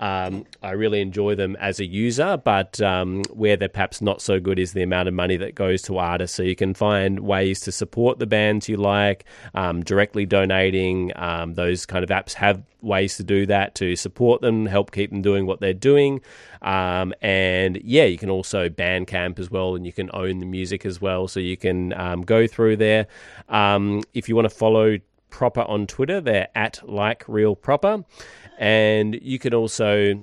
Um, 0.00 0.44
I 0.62 0.72
really 0.72 1.00
enjoy 1.00 1.36
them 1.36 1.56
as 1.56 1.78
a 1.78 1.84
user, 1.86 2.36
but 2.36 2.80
um, 2.80 3.22
where 3.32 3.56
they're 3.56 3.68
perhaps 3.68 4.02
not 4.02 4.20
so 4.20 4.40
good 4.40 4.58
is 4.58 4.72
the 4.72 4.82
amount 4.82 5.08
of 5.08 5.14
money 5.14 5.36
that 5.36 5.54
goes 5.54 5.82
to 5.82 5.98
artists. 5.98 6.36
So 6.36 6.42
you 6.42 6.56
can 6.56 6.74
find 6.74 7.20
ways 7.20 7.60
to 7.60 7.72
support 7.72 8.18
the 8.18 8.26
bands 8.26 8.68
you 8.68 8.76
like, 8.76 9.24
um, 9.54 9.82
directly 9.84 10.26
donating. 10.26 11.12
Um, 11.14 11.54
those 11.54 11.86
kind 11.86 12.02
of 12.02 12.10
apps 12.10 12.34
have 12.34 12.62
ways 12.82 13.16
to 13.16 13.22
do 13.22 13.46
that 13.46 13.76
to 13.76 13.96
support 13.96 14.42
them, 14.42 14.66
help 14.66 14.90
keep 14.90 15.10
them 15.10 15.22
doing 15.22 15.46
what 15.46 15.60
they're 15.60 15.72
doing. 15.72 16.20
Um, 16.60 17.14
and 17.22 17.80
yeah, 17.82 18.04
you 18.04 18.18
can 18.18 18.30
also 18.30 18.68
Bandcamp 18.68 19.38
as 19.38 19.50
well, 19.50 19.76
and 19.76 19.86
you 19.86 19.92
can 19.92 20.10
own 20.12 20.40
the 20.40 20.46
music 20.46 20.84
as 20.84 21.00
well. 21.00 21.28
So 21.28 21.40
you 21.40 21.56
can 21.56 21.92
um, 21.94 22.22
go 22.22 22.46
through 22.46 22.76
there. 22.76 23.06
if 23.48 24.28
you 24.28 24.34
want 24.34 24.50
to 24.50 24.54
follow 24.54 24.98
Proper 25.34 25.62
on 25.62 25.88
Twitter, 25.88 26.20
they're 26.20 26.46
at 26.54 26.88
like 26.88 27.24
real 27.26 27.56
proper 27.56 28.04
and 28.56 29.18
you 29.20 29.40
can 29.40 29.52
also 29.52 30.22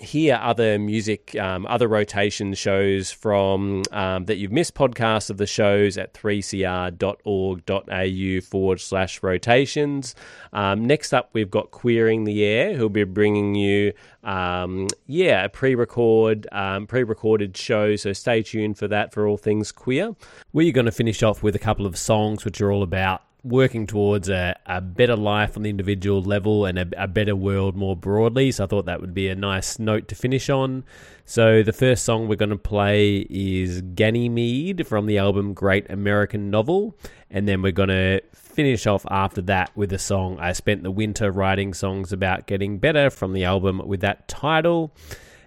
hear 0.00 0.38
other 0.40 0.78
music, 0.78 1.36
um, 1.36 1.66
other 1.66 1.86
rotation 1.86 2.54
shows 2.54 3.10
from 3.10 3.82
um, 3.92 4.24
that 4.24 4.36
you've 4.36 4.52
missed 4.52 4.74
podcasts 4.74 5.28
of 5.28 5.36
the 5.36 5.46
shows 5.46 5.98
at 5.98 6.14
3cr.org.au 6.14 8.40
forward 8.40 8.80
slash 8.80 9.22
rotations. 9.22 10.14
Um, 10.54 10.86
next 10.86 11.12
up, 11.12 11.28
we've 11.34 11.50
got 11.50 11.70
Queering 11.70 12.24
the 12.24 12.42
Air, 12.42 12.74
who'll 12.74 12.88
be 12.88 13.04
bringing 13.04 13.54
you, 13.54 13.92
um, 14.24 14.88
yeah, 15.06 15.44
a 15.44 15.50
pre-record, 15.50 16.46
um, 16.52 16.86
pre-recorded 16.86 17.54
show. 17.54 17.96
So 17.96 18.14
stay 18.14 18.42
tuned 18.42 18.78
for 18.78 18.88
that 18.88 19.12
for 19.12 19.26
all 19.26 19.36
things 19.36 19.72
queer. 19.72 20.16
We're 20.54 20.72
going 20.72 20.86
to 20.86 20.92
finish 20.92 21.22
off 21.22 21.42
with 21.42 21.54
a 21.54 21.60
couple 21.60 21.84
of 21.84 21.98
songs 21.98 22.46
which 22.46 22.62
are 22.62 22.72
all 22.72 22.82
about 22.82 23.24
working 23.44 23.86
towards 23.86 24.28
a, 24.28 24.58
a 24.66 24.80
better 24.80 25.16
life 25.16 25.56
on 25.56 25.62
the 25.62 25.70
individual 25.70 26.22
level 26.22 26.66
and 26.66 26.78
a, 26.78 26.86
a, 26.96 27.06
better 27.06 27.36
world 27.36 27.76
more 27.76 27.96
broadly. 27.96 28.50
So 28.50 28.64
I 28.64 28.66
thought 28.66 28.86
that 28.86 29.00
would 29.00 29.14
be 29.14 29.28
a 29.28 29.34
nice 29.34 29.78
note 29.78 30.08
to 30.08 30.14
finish 30.14 30.50
on. 30.50 30.84
So 31.24 31.62
the 31.62 31.72
first 31.72 32.04
song 32.04 32.26
we're 32.26 32.36
going 32.36 32.50
to 32.50 32.56
play 32.56 33.26
is 33.30 33.80
Ganymede 33.80 34.86
from 34.86 35.06
the 35.06 35.18
album 35.18 35.54
Great 35.54 35.88
American 35.90 36.50
Novel. 36.50 36.96
And 37.30 37.46
then 37.46 37.62
we're 37.62 37.72
going 37.72 37.90
to 37.90 38.20
finish 38.34 38.86
off 38.86 39.06
after 39.08 39.40
that 39.42 39.70
with 39.76 39.92
a 39.92 39.98
song 39.98 40.38
I 40.40 40.52
spent 40.52 40.82
the 40.82 40.90
winter 40.90 41.30
writing 41.30 41.74
songs 41.74 42.12
about 42.12 42.46
getting 42.46 42.78
better 42.78 43.08
from 43.08 43.34
the 43.34 43.44
album 43.44 43.80
with 43.86 44.00
that 44.00 44.26
title. 44.26 44.92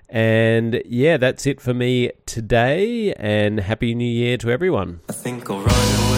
And 0.08 0.82
yeah, 0.86 1.18
that's 1.18 1.46
it 1.46 1.60
for 1.60 1.74
me 1.74 2.12
today. 2.26 3.14
And 3.14 3.60
Happy 3.60 3.96
New 3.96 4.06
Year 4.06 4.38
to 4.38 4.50
everyone. 4.50 5.02
I 5.10 5.14
think 5.14 5.50
I'll 5.50 5.60
run 5.60 6.11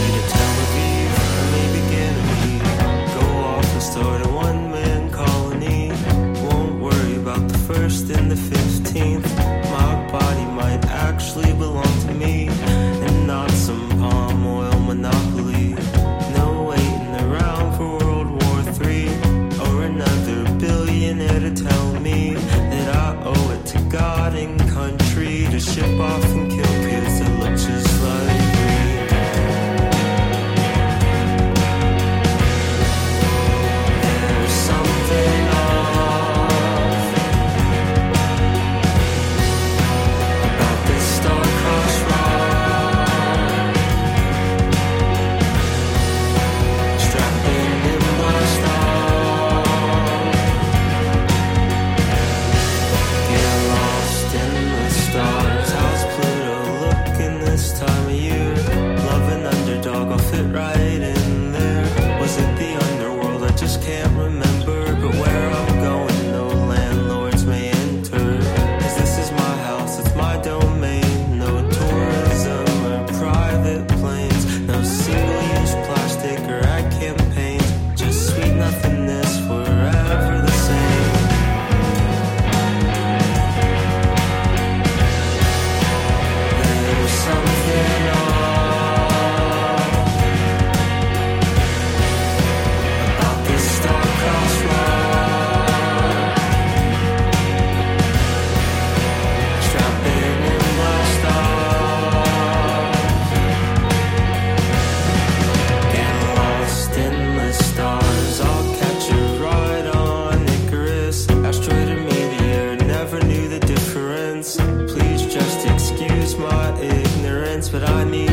just 115.34 115.66
excuse 115.66 116.38
my 116.38 116.80
ignorance, 116.80 117.68
but 117.68 117.90
I 117.90 118.04
need 118.04 118.33